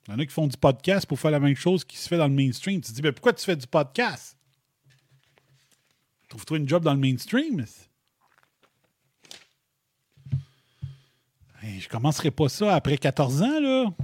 [0.06, 2.08] Il y en a qui font du podcast pour faire la même chose qui se
[2.08, 2.80] fait dans le mainstream.
[2.80, 4.36] Tu te dis, mais pourquoi tu fais du podcast?
[6.28, 7.64] Trouve-toi une job dans le mainstream.
[11.62, 13.94] Je je commencerai pas ça après 14 ans, là.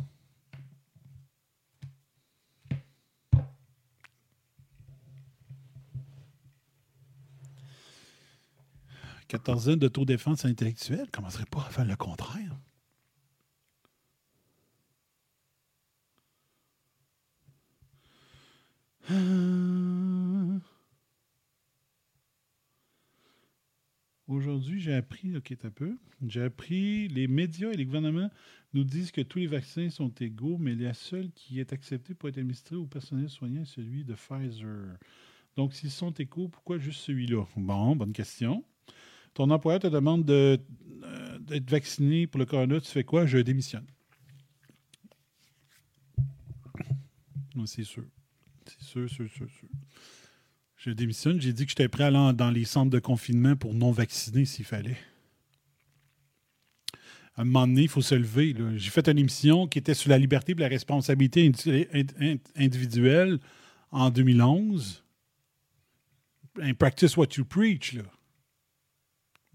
[9.28, 12.56] «14 ans d'autodéfense intellectuelle, je commencerai pas à faire le contraire.
[24.28, 25.98] Aujourd'hui, j'ai appris, ok, un peu.
[26.28, 28.30] J'ai appris, les médias et les gouvernements
[28.72, 32.28] nous disent que tous les vaccins sont égaux, mais la seule qui est acceptée pour
[32.28, 34.96] être administrée au personnel soignant est celui de Pfizer.
[35.56, 37.44] Donc, s'ils sont égaux, pourquoi juste celui-là?
[37.56, 38.64] Bon, bonne question.
[39.34, 40.60] Ton employeur te demande de,
[41.02, 43.26] euh, d'être vacciné pour le corona, tu fais quoi?
[43.26, 43.86] Je démissionne.
[47.66, 48.04] C'est sûr.
[50.76, 51.40] Je démissionne.
[51.40, 54.44] J'ai dit que j'étais prêt à aller dans les centres de confinement pour non vacciner
[54.44, 54.96] s'il fallait.
[57.36, 58.54] À un moment donné, il faut se lever.
[58.76, 63.38] J'ai fait une émission qui était sur la liberté et la responsabilité indi- ind- individuelle
[63.90, 65.04] en 2011.
[66.60, 67.92] And practice what you preach.
[67.94, 68.02] Là.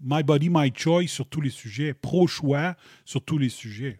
[0.00, 1.92] My body, my choice sur tous les sujets.
[1.94, 3.98] Pro-choix sur tous les sujets.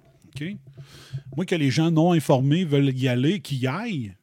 [1.37, 4.15] Moi, que les gens non informés veulent y aller, qu'ils y aillent,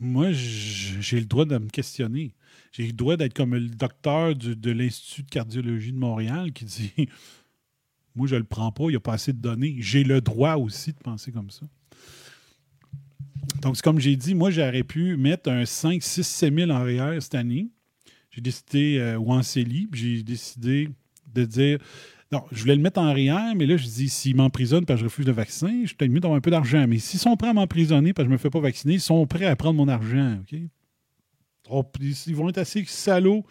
[0.00, 2.34] moi, j'ai le droit de me questionner.
[2.72, 6.92] J'ai le droit d'être comme le docteur de l'Institut de cardiologie de Montréal qui dit
[8.14, 9.76] Moi, je le prends pas, il n'y a pas assez de données.
[9.78, 11.66] J'ai le droit aussi de penser comme ça.
[13.62, 16.74] Donc, c'est comme j'ai dit, moi, j'aurais pu mettre un 5, 6, 7 000 en
[16.74, 17.68] arrière cette année.
[18.30, 20.90] J'ai décidé, euh, ou en CELI, j'ai décidé
[21.32, 21.78] de dire
[22.30, 25.06] non, je voulais le mettre en arrière, mais là, je dis, s'ils m'emprisonnent parce que
[25.06, 26.86] je refuse le vaccin, je suis peut-être mieux d'avoir un peu d'argent.
[26.86, 29.00] Mais s'ils sont prêts à m'emprisonner parce que je ne me fais pas vacciner, ils
[29.00, 30.38] sont prêts à prendre mon argent.
[30.40, 30.58] OK?
[32.00, 33.44] Ils vont être assez salauds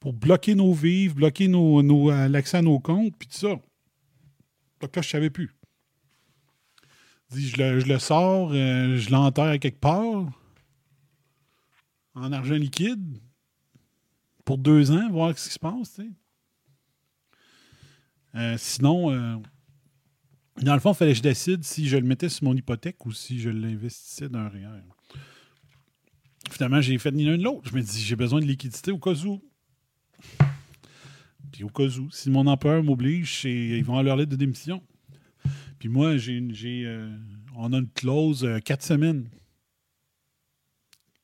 [0.00, 3.60] pour bloquer nos vivres, bloquer nos, euh, l'accès à nos comptes, puis tout ça.
[4.80, 5.54] Donc là, je ne savais plus.
[7.30, 10.26] Je dis, je le, je le sors, euh, je l'enterre quelque part,
[12.14, 13.18] en argent liquide,
[14.44, 16.10] pour deux ans, voir ce qui se passe, tu sais.
[18.58, 19.36] Sinon, euh,
[20.62, 23.04] dans le fond, il fallait que je décide si je le mettais sur mon hypothèque
[23.06, 24.70] ou si je l'investissais dans rien.
[26.50, 27.68] Finalement, j'ai fait ni l'un ni l'autre.
[27.68, 29.42] Je me dis, j'ai besoin de liquidité au cas où.
[31.52, 34.82] Puis au cas où, si mon employeur m'oblige, ils vont à leur lettre de démission.
[35.78, 36.40] Puis moi, j'ai,
[36.86, 37.16] euh,
[37.54, 39.28] on a une clause euh, quatre semaines.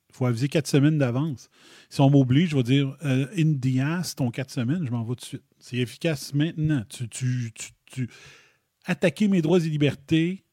[0.09, 1.49] Il faut aviser quatre semaines d'avance.
[1.89, 5.15] Si on m'oblige, je vais dire euh, in ton quatre semaines, je m'en vais tout
[5.15, 5.43] de suite.
[5.63, 6.83] C'est efficace maintenant.
[6.89, 8.09] Tu, tu, tu, tu-
[8.83, 10.43] Attaquer mes droits et libertés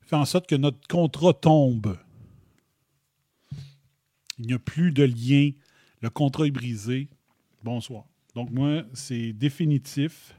[0.00, 1.96] fait en sorte que notre contrat tombe.
[4.40, 5.52] Il n'y a plus de lien.
[6.00, 7.08] Le contrat est brisé.
[7.62, 8.06] Bonsoir.
[8.34, 10.34] Donc, moi, c'est définitif.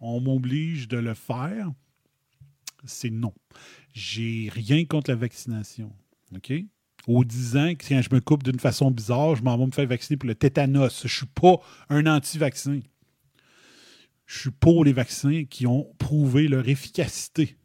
[0.00, 1.70] On m'oblige de le faire.
[2.86, 3.34] C'est non.
[3.92, 5.94] J'ai rien contre la vaccination.
[6.34, 6.54] OK?
[7.06, 9.86] Aux 10 ans, quand je me coupe d'une façon bizarre, je m'en vais me faire
[9.86, 11.02] vacciner pour le tétanos.
[11.02, 12.80] Je ne suis pas un anti-vaccin.
[14.26, 17.56] Je suis pour les vaccins qui ont prouvé leur efficacité.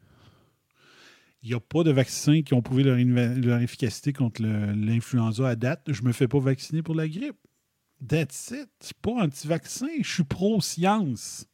[1.42, 5.82] Il n'y a pas de vaccins qui ont prouvé leur, efficacité contre l'influenza à date.
[5.88, 7.38] Je ne me fais pas vacciner pour la grippe.
[8.08, 8.70] That's it.
[8.80, 9.88] Je suis pas anti-vaccin.
[10.02, 11.48] Je suis pro-science.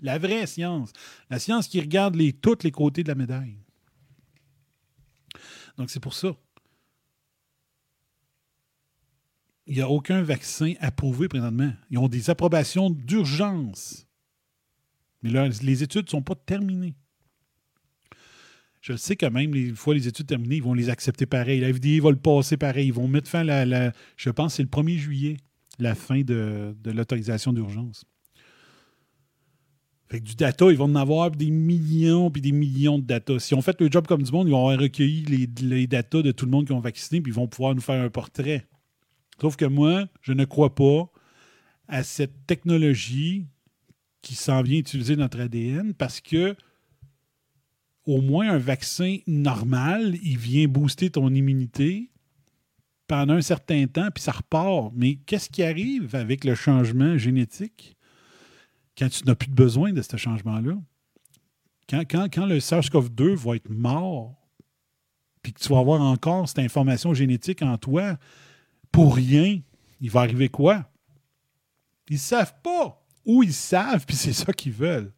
[0.00, 0.90] La vraie science.
[1.28, 3.58] La science qui regarde tous les côtés de la médaille.
[5.76, 6.34] Donc, c'est pour ça.
[9.66, 11.72] Il n'y a aucun vaccin approuvé présentement.
[11.90, 14.06] Ils ont des approbations d'urgence.
[15.22, 16.94] Mais là, les études ne sont pas terminées.
[18.80, 21.58] Je le sais que même les fois les études terminées, ils vont les accepter pareil.
[21.58, 22.86] La FDA va le passer pareil.
[22.86, 25.36] Ils vont mettre fin à la, je pense c'est le 1er juillet,
[25.80, 28.04] la fin de, de l'autorisation d'urgence.
[30.08, 33.40] Fait que du data, ils vont en avoir des millions puis des millions de data.
[33.40, 36.22] Si on fait le job comme du monde, ils vont avoir recueilli les, les data
[36.22, 38.64] de tout le monde qui ont vacciné, puis ils vont pouvoir nous faire un portrait.
[39.40, 41.10] Sauf que moi, je ne crois pas
[41.88, 43.46] à cette technologie
[44.22, 46.56] qui s'en vient utiliser notre ADN parce que
[48.06, 52.10] au moins un vaccin normal, il vient booster ton immunité
[53.08, 54.92] pendant un certain temps, puis ça repart.
[54.94, 57.96] Mais qu'est-ce qui arrive avec le changement génétique
[58.96, 60.76] quand tu n'as plus besoin de ce changement-là?
[61.88, 64.34] Quand, quand, quand le SARS-CoV-2 va être mort,
[65.42, 68.18] puis que tu vas avoir encore cette information génétique en toi,
[68.92, 69.60] pour rien,
[70.00, 70.88] il va arriver quoi?
[72.08, 73.02] Ils ne savent pas.
[73.24, 75.12] Ou ils savent, puis c'est ça qu'ils veulent.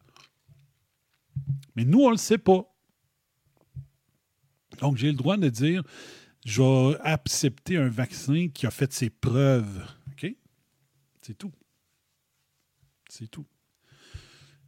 [1.75, 2.65] Mais nous, on ne le sait pas.
[4.79, 5.83] Donc, j'ai le droit de dire,
[6.45, 9.85] je vais accepter un vaccin qui a fait ses preuves.
[10.11, 10.33] OK?
[11.21, 11.51] C'est tout.
[13.09, 13.45] C'est tout.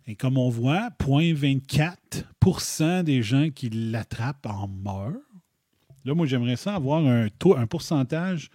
[0.05, 5.15] Et comme on voit, 0,24% des gens qui l'attrapent en meurent.
[6.03, 8.49] Là, moi, j'aimerais ça avoir un taux, un pourcentage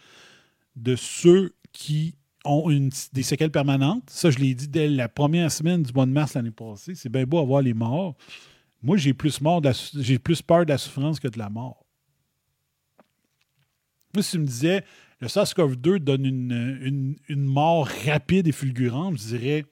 [0.77, 2.71] de ceux qui ont
[3.13, 4.09] des séquelles permanentes.
[4.09, 6.95] Ça, je l'ai dit dès la première semaine du mois de mars l'année passée.
[6.95, 8.17] C'est bien beau avoir les morts.
[8.83, 11.85] Moi, j'ai plus, peur de la souffrance que de la mort.
[14.15, 14.85] Moi, si tu me disais,
[15.21, 19.65] le SARS-CoV-2 donne une, mort rapide et fulgurante, je dirais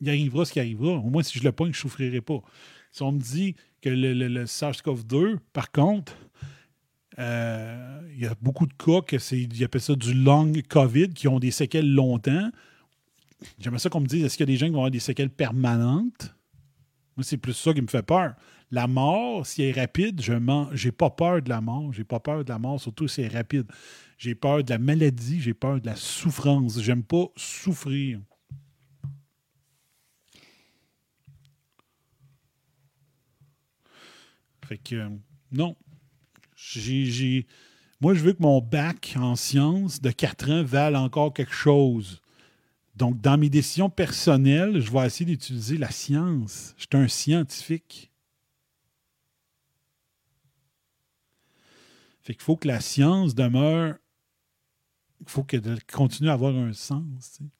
[0.00, 0.98] il arrivera ce qui arrivera.
[0.98, 2.42] Au moins, si je le pogne, je ne souffrirai pas.
[2.90, 6.14] Si on me dit que le SARS-CoV-2, par contre,
[7.18, 11.10] euh, il y a beaucoup de cas que c'est, ils appellent ça du long COVID,
[11.10, 12.50] qui ont des séquelles longtemps.
[13.58, 15.00] J'aimerais ça qu'on me dise, est-ce qu'il y a des gens qui vont avoir des
[15.00, 16.34] séquelles permanentes?
[17.16, 18.34] Moi, c'est plus ça qui me fait peur.
[18.70, 21.92] La mort, si elle est rapide, je n'ai pas peur de la mort.
[21.92, 23.70] J'ai pas peur de la mort, surtout si elle est rapide.
[24.18, 26.80] J'ai peur de la maladie, j'ai peur de la souffrance.
[26.80, 28.20] J'aime pas souffrir.
[34.66, 35.08] Fait que, euh,
[35.52, 35.76] non.
[36.72, 37.46] J'ai,
[38.00, 42.20] Moi, je veux que mon bac en sciences de 4 ans vale encore quelque chose.
[42.96, 46.74] Donc, dans mes décisions personnelles, je vais essayer d'utiliser la science.
[46.76, 48.12] Je suis un scientifique.
[52.22, 53.96] Fait qu'il faut que la science demeure.
[55.20, 57.32] Il faut qu'elle continue à avoir un sens.
[57.36, 57.50] tu sais.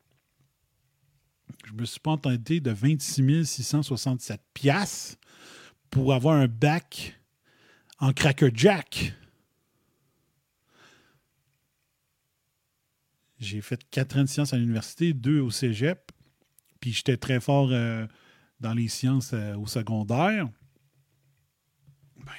[1.67, 5.19] Je me suis pas entendu de 26 667 piastres
[5.91, 7.19] pour avoir un bac
[7.99, 9.13] en Cracker Jack.
[13.39, 16.13] J'ai fait quatre ans de sciences à l'université, deux au cégep.
[16.81, 18.07] Puis j'étais très fort euh,
[18.61, 20.49] dans les sciences euh, au secondaire.
[22.17, 22.33] Ben,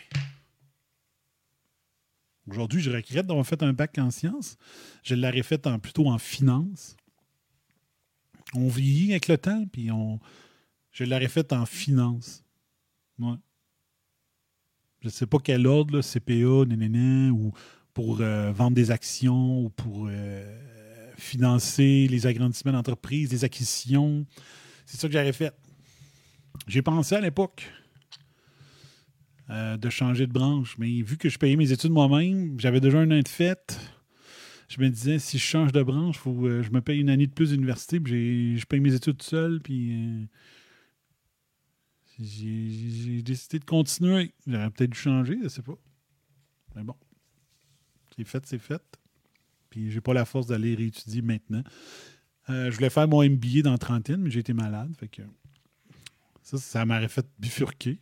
[2.48, 4.58] Aujourd'hui, je regrette d'avoir fait un bac en sciences.
[5.04, 6.96] Je l'aurais fait plutôt en finance.
[8.54, 10.20] On vieillit avec le temps, puis on,
[10.92, 12.44] je l'aurais fait en finance.
[13.18, 13.36] Ouais.
[15.06, 17.54] Je ne sais pas quel ordre, là, CPA, nanana, ou
[17.94, 20.58] pour euh, vendre des actions, ou pour euh,
[21.16, 24.26] financer les agrandissements d'entreprises, les acquisitions.
[24.88, 25.54] C'est ça que j'aurais fait.
[26.66, 27.72] J'ai pensé à l'époque
[29.52, 32.98] euh, de changer de branche, mais vu que je payais mes études moi-même, j'avais déjà
[32.98, 33.80] un an de fête.
[34.70, 37.32] Je me disais, si je change de branche, faut, je me paye une année de
[37.32, 40.28] plus d'université, puis je paye mes études seul, puis
[42.20, 44.34] j'ai décidé de continuer.
[44.48, 45.78] J'aurais peut-être dû changer, je sais pas.
[46.76, 46.96] Mais bon,
[48.16, 48.82] c'est fait, c'est fait.
[49.70, 51.64] Puis j'ai pas la force d'aller réétudier maintenant.
[52.50, 54.94] Euh, je voulais faire mon MBA dans trentaine, mais j'ai été malade.
[54.98, 55.24] Fait que
[56.44, 58.00] ça, ça m'aurait fait bifurquer.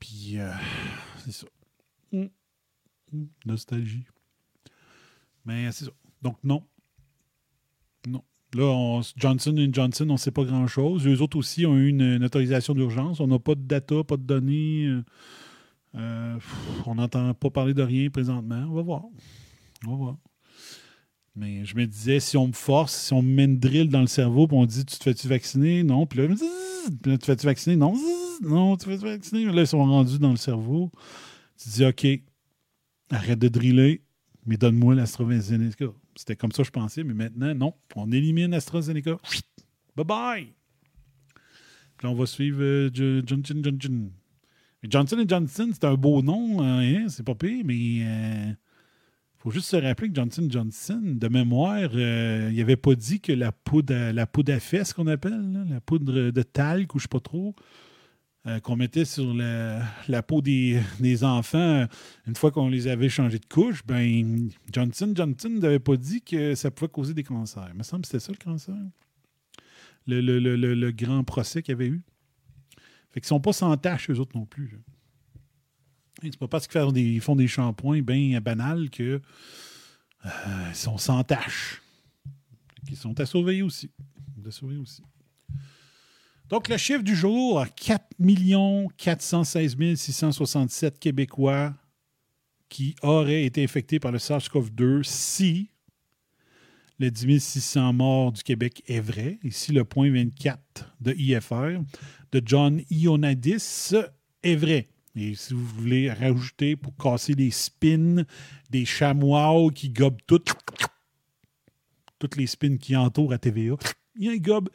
[0.00, 0.52] Puis euh,
[1.24, 1.46] c'est ça.
[2.12, 2.26] Mm.
[3.12, 3.24] Mm.
[3.46, 4.04] Nostalgie.
[5.44, 5.90] Mais c'est ça.
[6.22, 6.66] Donc non.
[8.54, 11.06] Là, on- Johnson Johnson, on ne sait pas grand-chose.
[11.06, 13.20] Eux autres aussi ont eu une, autorisation d'urgence.
[13.20, 14.88] On n'a pas de data, pas de données.
[15.96, 16.38] Euh,
[16.86, 18.64] on n'entend pas parler de rien présentement.
[18.68, 19.02] On va voir.
[19.86, 20.16] On va voir.
[21.36, 24.00] Mais je me disais, si on me force, si on me met une drill dans
[24.00, 25.82] le cerveau, puis on dit Tu te fais-tu vacciner?
[25.82, 26.06] Non.
[26.06, 27.76] Puis là, là, tu te fais-tu vacciner?
[27.76, 27.94] Non.
[28.42, 29.44] Non, tu te fais-tu vacciner?
[29.46, 30.92] Là, ils sont rendus dans le cerveau.
[31.60, 32.06] Tu dis OK,
[33.10, 34.02] arrête de driller,
[34.46, 35.86] mais donne-moi l'AstraZeneca.
[36.16, 37.74] C'était comme ça que je pensais, mais maintenant, non.
[37.96, 39.16] On élimine l'AstraZeneca.
[39.96, 40.52] Bye bye.
[41.96, 44.10] Puis là, on va suivre euh, Jo- Johnson Johnson.
[44.82, 48.56] Johnson Johnson, c'est un beau nom, hein, c'est pas pire, mais il
[49.38, 53.32] faut juste se rappeler que Johnson Johnson, de mémoire, euh, il n'avait pas dit que
[53.32, 57.04] la poudre, à- la poudre à fesses qu'on appelle, la poudre de talc ou je
[57.04, 57.54] sais pas trop,
[58.46, 60.78] euh, qu'on mettait sur la, peau des,
[61.24, 61.86] enfants euh,
[62.26, 66.54] une fois qu'on les avait changés de couche, ben Johnson Johnson n'avait pas dit que
[66.54, 67.66] ça pouvait causer des cancers.
[67.70, 68.74] Il me semble que c'était ça le cancer.
[70.06, 72.02] Le, grand procès qu'il y avait eu.
[73.12, 74.78] Fait qu'ils sont pas sans tâche, eux autres non plus.
[76.22, 79.22] C'est pas parce qu'ils font des, ils font des shampoings bien banals que
[80.26, 80.30] euh,
[80.68, 81.80] ils sont sans tâche.
[82.88, 83.90] Ils sont à surveiller aussi.
[84.46, 85.02] À surveiller aussi.
[86.48, 88.04] Donc, le chiffre du jour, 4
[88.96, 91.74] 416 667 Québécois
[92.68, 95.70] qui auraient été infectés par le SARS-CoV-2 si
[96.98, 99.38] le 10 600 morts du Québec est vrai.
[99.42, 101.80] Ici, le point 24 de IFR
[102.32, 103.94] de John Ionadis
[104.42, 104.88] est vrai.
[105.16, 108.24] Et si vous voulez rajouter pour casser les spins
[108.70, 110.52] des chamois qui gobent toutes,
[112.18, 113.76] toutes les spins qui entourent à TVA,
[114.16, 114.68] il y a un gobe.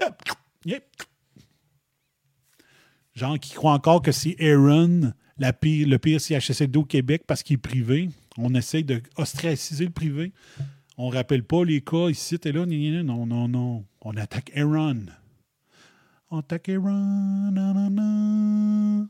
[3.20, 7.44] Genre qui croit encore que c'est Aaron, la pire, le pire CHSLD au Québec parce
[7.44, 8.10] qu'il est privé.
[8.38, 10.32] On essaye de ostraciser le privé.
[10.98, 12.66] On rappelle pas les cas ici et là.
[12.66, 13.84] Non, non, non.
[14.00, 15.08] On attaque Aaron.
[16.32, 17.52] On attaque Aaron.
[17.52, 19.10] Non, non.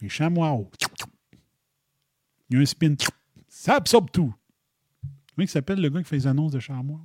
[0.00, 0.62] Les chamois.
[2.48, 2.94] Il y a un spin.
[3.48, 4.34] Ça absorbe tout.
[5.40, 7.00] Comment il s'appelle le gars qui fait les annonces de chamois?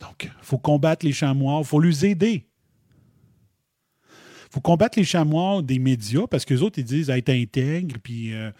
[0.00, 2.46] Donc, il faut combattre les chamois, il faut les aider.
[4.04, 7.96] Il faut combattre les chamois des médias parce que les autres, ils disent être intègre,
[8.02, 8.50] puis euh,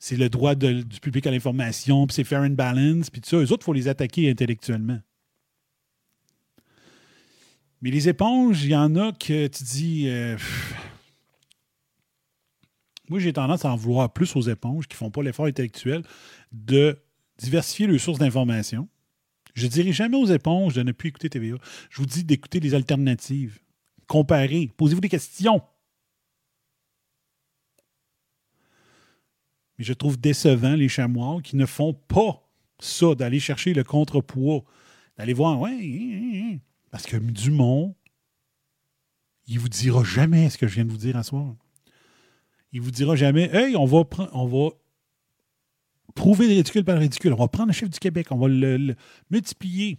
[0.00, 3.36] c'est le droit du public à l'information, puis c'est fair and balance, puis tout ça.
[3.36, 4.98] Eux autres, il faut les attaquer intellectuellement.
[7.80, 10.08] Mais les éponges, il y en a que tu dis.
[10.08, 10.36] euh.
[13.10, 16.02] Moi, j'ai tendance à en vouloir plus aux éponges qui ne font pas l'effort intellectuel
[16.52, 16.96] de
[17.38, 18.88] diversifier leurs sources d'information.
[19.54, 21.56] Je ne dirai jamais aux éponges de ne plus écouter TVA.
[21.90, 23.58] Je vous dis d'écouter des alternatives.
[24.06, 24.70] Comparez.
[24.76, 25.60] Posez-vous des questions.
[29.76, 34.62] Mais je trouve décevant les chamois qui ne font pas ça, d'aller chercher le contrepoids,
[35.18, 36.58] d'aller voir, ouais, hein, hein, hein.
[36.92, 37.96] parce que Dumont,
[39.48, 41.56] il vous dira jamais ce que je viens de vous dire à soir.
[42.72, 44.70] Il vous dira jamais, hey, on va, on va
[46.14, 47.32] prouver le ridicule par le ridicule.
[47.32, 48.94] On va prendre le chiffre du Québec, on va le,
[49.30, 49.98] multiplier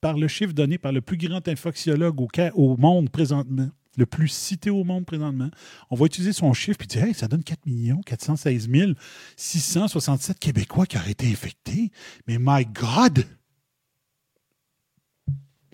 [0.00, 2.20] par le chiffre donné par le plus grand infoxiologue
[2.54, 5.50] au, monde présentement, le plus cité au monde présentement.
[5.90, 7.60] On va utiliser son chiffre et dire, hey, ça donne 4
[8.06, 8.68] 416
[9.36, 11.90] 667 Québécois qui auraient été infectés.
[12.26, 13.26] Mais my God!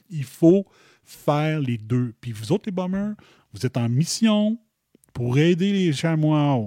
[0.08, 0.66] Il faut
[1.04, 2.14] faire les deux.
[2.20, 3.14] Puis vous autres, les bombers,
[3.52, 4.58] vous êtes en mission
[5.16, 6.62] pour aider les chamois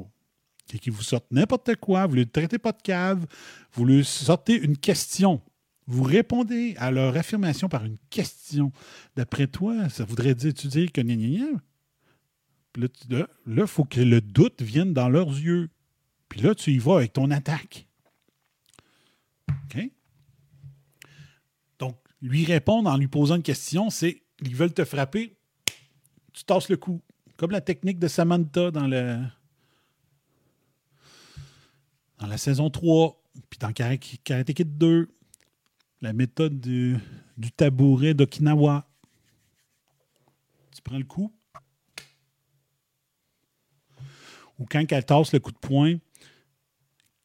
[0.74, 3.28] et qui vous sortent n'importe quoi, vous ne les traitez pas de cave,
[3.74, 5.40] vous leur sortez une question.
[5.86, 8.72] Vous répondez à leur affirmation par une question.
[9.16, 11.28] D'après toi, ça voudrait dire, tu dis que gna, gna,
[13.08, 13.18] gna.
[13.20, 15.70] Là, il faut que le doute vienne dans leurs yeux.
[16.28, 17.88] Puis là, tu y vas avec ton attaque.
[19.48, 19.92] OK?
[21.78, 25.38] Donc, lui répondre en lui posant une question, c'est ils veulent te frapper,
[26.34, 27.00] tu tasses le coup.
[27.40, 29.18] Comme la technique de Samantha dans le
[32.18, 35.10] dans la saison 3, puis dans Karate Kid 2,
[36.02, 36.98] la méthode du,
[37.56, 38.86] tabouret d'Okinawa.
[40.76, 41.34] Tu prends le coup.
[44.58, 45.96] Ou quand elle tasse le coup de poing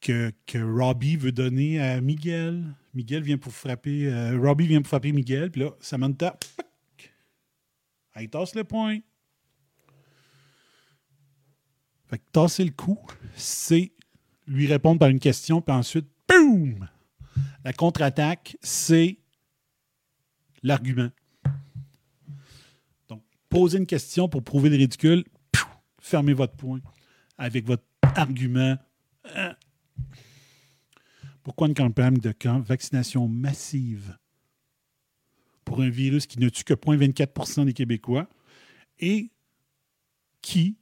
[0.01, 2.63] que, Robbie veut donner à Miguel.
[2.95, 4.07] Miguel vient pour frapper.
[4.07, 5.51] euh, Robbie vient pour frapper Miguel.
[5.51, 6.39] Puis là, Samantha.
[8.15, 9.01] Elle tasse le poing.
[12.09, 12.99] Fait que tasser le coup,
[13.35, 13.93] c'est
[14.47, 16.89] lui répondre par une question, puis ensuite, boum!
[17.65, 19.19] La contre-attaque, c'est
[20.63, 21.11] l'argument.
[23.09, 25.25] Donc, poser une question pour prouver le ridicule,
[25.99, 26.81] fermez votre point
[27.39, 28.77] avec votre argument.
[31.43, 34.17] Pourquoi une campagne de cam- vaccination massive
[35.65, 38.29] pour un virus qui ne tue que 0,24% des Québécois
[38.99, 39.31] et
[40.43, 40.77] qui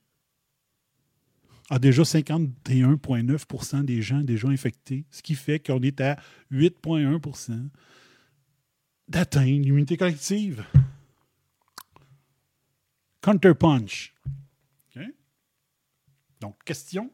[1.73, 6.21] a déjà 51,9% des gens déjà infectés, ce qui fait qu'on est à
[6.51, 7.71] 8,1%
[9.09, 10.67] d'atteindre l'immunité collective.
[13.23, 14.13] Counterpunch.
[14.95, 15.03] OK?
[16.43, 17.11] Donc, question.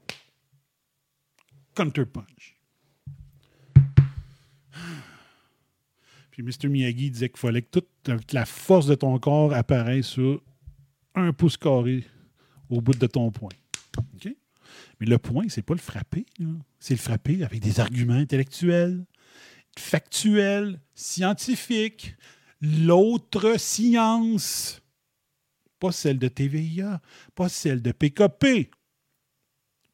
[1.77, 2.57] Counterpunch.
[6.33, 6.67] Puis Mr.
[6.69, 10.43] Miyagi disait qu'il fallait que toute la force de ton corps apparaisse sur
[11.15, 12.05] un pouce carré
[12.69, 13.51] au bout de ton poing.
[15.01, 16.27] Mais le point, c'est pas le frapper.
[16.81, 19.05] C'est le frapper avec des arguments intellectuels,
[19.79, 22.17] factuels, scientifiques,
[22.61, 24.83] l'autre science.
[25.79, 27.01] Pas celle de TVIA,
[27.37, 28.71] pas celle de PKP,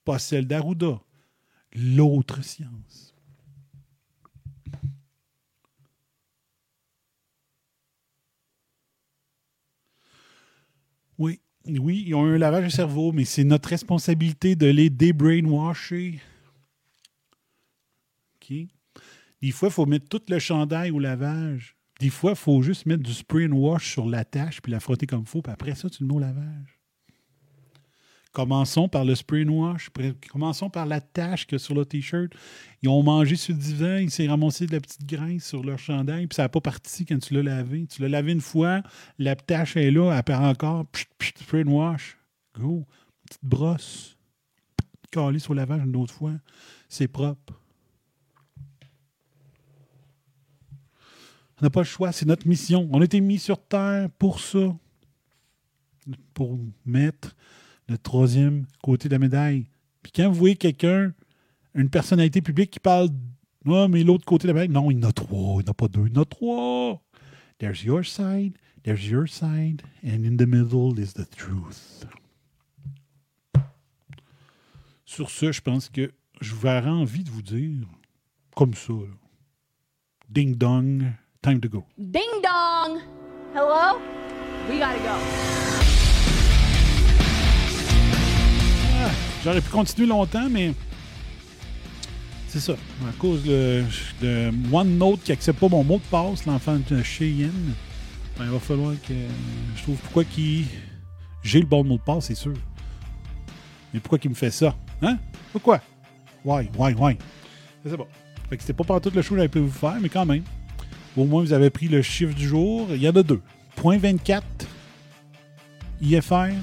[0.04, 1.00] pas celle d'Arruda.
[1.74, 3.14] L'autre science.
[11.18, 16.20] Oui, oui, ils ont un lavage de cerveau, mais c'est notre responsabilité de les débrainwasher.
[18.36, 18.56] OK?
[19.40, 21.76] Des fois, il faut mettre tout le chandail au lavage.
[22.00, 24.80] Des fois, il faut juste mettre du spray and wash sur la tâche puis la
[24.80, 26.73] frotter comme il faut, puis après ça, tu le mets au lavage.
[28.34, 29.90] Commençons par le spray wash.
[30.28, 32.32] Commençons par la tache que sur le T-shirt.
[32.82, 35.78] Ils ont mangé sur le divan, ils s'est ramassé de la petite graisse sur leur
[35.78, 37.86] chandail, puis ça n'a pas parti quand tu l'as lavé.
[37.86, 38.82] Tu l'as lavé une fois,
[39.20, 42.18] la tache est là, elle part encore, pchit, pchit, spray wash.
[42.58, 42.84] Go.
[43.24, 44.16] Petite brosse.
[45.12, 46.32] Calée sur le lavage une autre fois.
[46.88, 47.60] C'est propre.
[51.60, 52.88] On n'a pas le choix, c'est notre mission.
[52.92, 54.74] On a été mis sur Terre pour ça.
[56.34, 57.36] Pour mettre
[57.88, 59.66] le troisième côté de la médaille.
[60.02, 61.12] Puis quand vous voyez quelqu'un,
[61.74, 63.08] une personnalité publique qui parle
[63.64, 65.68] Non, mais l'autre côté de la médaille, non, il y en a trois, il n'y
[65.68, 67.02] en a pas deux, il en a trois.
[67.58, 72.06] There's your side, there's your side, and in the middle is the truth.
[75.04, 77.86] Sur ce, je pense que je vais avoir envie de vous dire,
[78.56, 78.92] comme ça,
[80.28, 81.12] Ding dong,
[81.42, 81.84] time to go.
[81.96, 83.00] Ding dong!
[83.54, 84.00] Hello?
[84.68, 85.63] We gotta go.
[89.44, 90.72] J'aurais pu continuer longtemps, mais
[92.48, 92.72] c'est ça.
[93.06, 93.84] À cause de,
[94.72, 97.74] OneNote qui accepte pas mon mot de passe, l'enfant de Cheyenne,
[98.38, 99.12] ben, il va falloir que
[99.76, 100.64] je trouve pourquoi qu'il.
[101.42, 102.54] J'ai le bon mot de passe, c'est sûr.
[103.92, 104.74] Mais pourquoi qu'il me fait ça?
[105.02, 105.18] Hein?
[105.52, 105.82] Pourquoi?
[106.42, 106.70] Why?
[106.78, 107.18] Why?
[107.84, 108.08] Je sais pas.
[108.48, 110.42] Fait que c'était pas tout le show que j'avais pu vous faire, mais quand même.
[111.18, 112.86] Au moins, vous avez pris le chiffre du jour.
[112.90, 113.42] Il y en a deux.
[113.76, 114.42] Point 24,
[116.00, 116.54] IFR,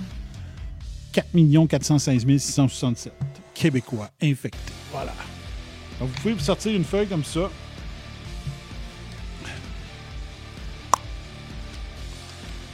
[1.12, 3.14] 4 416 667
[3.54, 4.58] Québécois infectés.
[4.92, 5.14] Voilà.
[6.00, 7.50] Donc, vous pouvez vous sortir une feuille comme ça.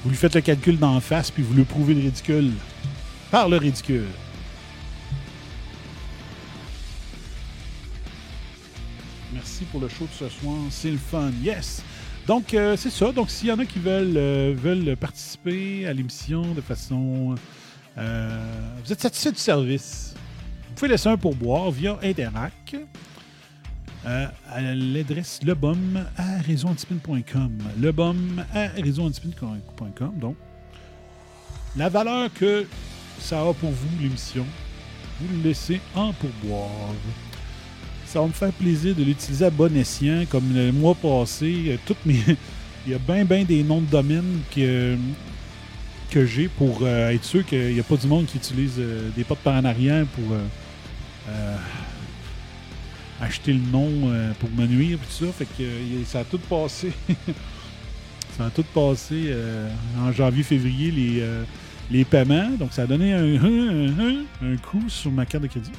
[0.03, 2.51] Vous lui faites le calcul d'en face, puis vous lui prouvez le ridicule.
[3.31, 4.05] Par le ridicule.
[9.33, 10.55] Merci pour le show de ce soir.
[10.69, 11.31] C'est le fun.
[11.43, 11.83] Yes!
[12.27, 13.11] Donc, euh, c'est ça.
[13.11, 17.35] Donc, s'il y en a qui veulent, euh, veulent participer à l'émission de façon.
[17.97, 18.39] Euh,
[18.83, 20.13] vous êtes satisfait du service?
[20.69, 22.75] Vous pouvez laisser un pourboire via Interac
[24.05, 26.37] euh, à l'adresse lebum à
[29.89, 30.11] à.
[30.15, 30.35] Donc,
[31.75, 32.65] la valeur que
[33.19, 34.45] ça a pour vous, l'émission,
[35.19, 36.93] vous le laissez en pourboire.
[38.05, 40.23] Ça va me faire plaisir de l'utiliser à bon escient.
[40.29, 42.21] Comme le mois passé, euh, toutes mes...
[42.85, 44.95] il y a bien, bien des noms de domaine que,
[46.09, 49.09] que j'ai pour euh, être sûr qu'il n'y a pas du monde qui utilise euh,
[49.15, 50.39] des potes par en arrière pour euh,
[51.29, 51.57] euh,
[53.21, 53.89] acheter le nom
[54.39, 54.97] pour me nuire.
[54.99, 55.31] Tout ça.
[55.31, 55.63] Fait que
[56.05, 56.91] ça a tout passé.
[58.37, 59.33] ça a tout passé
[59.99, 61.23] en janvier-février, les,
[61.89, 62.49] les paiements.
[62.59, 65.71] Donc, ça a donné un, un, coup sur ma carte de crédit.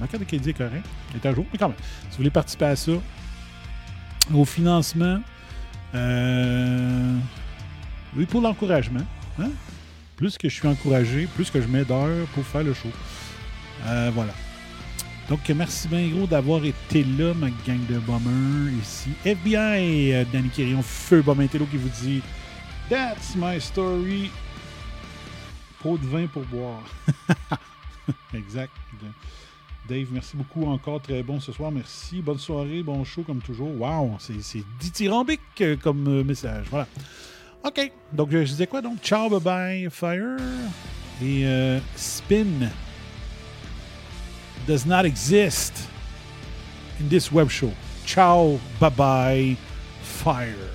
[0.00, 0.86] Ma carte de crédit est correcte.
[1.12, 1.46] Elle est à jour.
[1.52, 2.92] Mais quand même, si vous voulez participer à ça,
[4.34, 5.20] au financement,
[8.16, 9.04] oui, pour l'encouragement.
[9.38, 9.50] Hein?
[10.16, 12.88] Plus que je suis encouragé, plus que je mets d'heures pour faire le show.
[13.86, 14.32] Euh, voilà.
[15.28, 19.10] Donc, merci bien gros d'avoir été là, ma gang de bombers ici.
[19.24, 22.22] FBI, euh, Danny Quirion, Feu Bomintello qui vous dit
[22.88, 24.30] That's my story.
[25.82, 26.82] Pot de vin pour boire.
[28.34, 28.72] exact.
[29.88, 31.00] Dave, merci beaucoup encore.
[31.00, 31.72] Très bon ce soir.
[31.72, 32.20] Merci.
[32.20, 33.80] Bonne soirée, bon show comme toujours.
[33.80, 36.66] Wow, c'est dithyrambique comme message.
[36.70, 36.86] Voilà.
[37.64, 37.92] OK.
[38.12, 38.98] Donc, je disais quoi donc?
[39.02, 40.36] Ciao, bye bye, fire.
[41.22, 42.68] Et euh, spin
[44.66, 45.88] does not exist
[47.00, 47.72] in this web show.
[48.04, 49.56] Ciao, bye bye,
[50.02, 50.71] fire.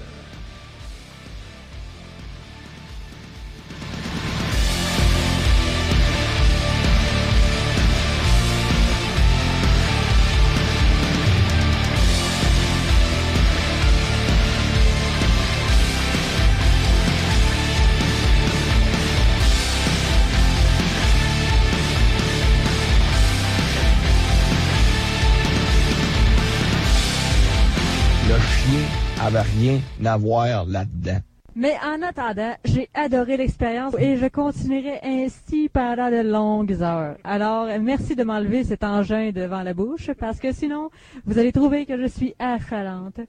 [29.57, 31.19] Rien à voir là-dedans.
[31.55, 37.17] Mais en attendant, j'ai adoré l'expérience et je continuerai ainsi pendant de longues heures.
[37.23, 40.91] Alors, merci de m'enlever cet engin devant la bouche parce que sinon,
[41.25, 43.19] vous allez trouver que je suis affalante.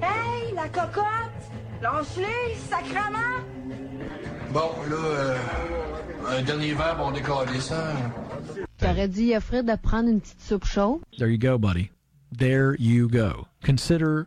[0.00, 1.04] Hey, la cocotte!
[1.82, 3.44] Lâche-les, sacrement!
[4.54, 5.36] Bon, là, euh,
[6.38, 7.92] un dernier verre, on décolle ça.
[8.78, 11.00] T'aurais dit à Fred de prendre une petite soupe chaude?
[11.18, 11.90] There you go, buddy.
[12.38, 13.46] There you go.
[13.62, 14.26] Consider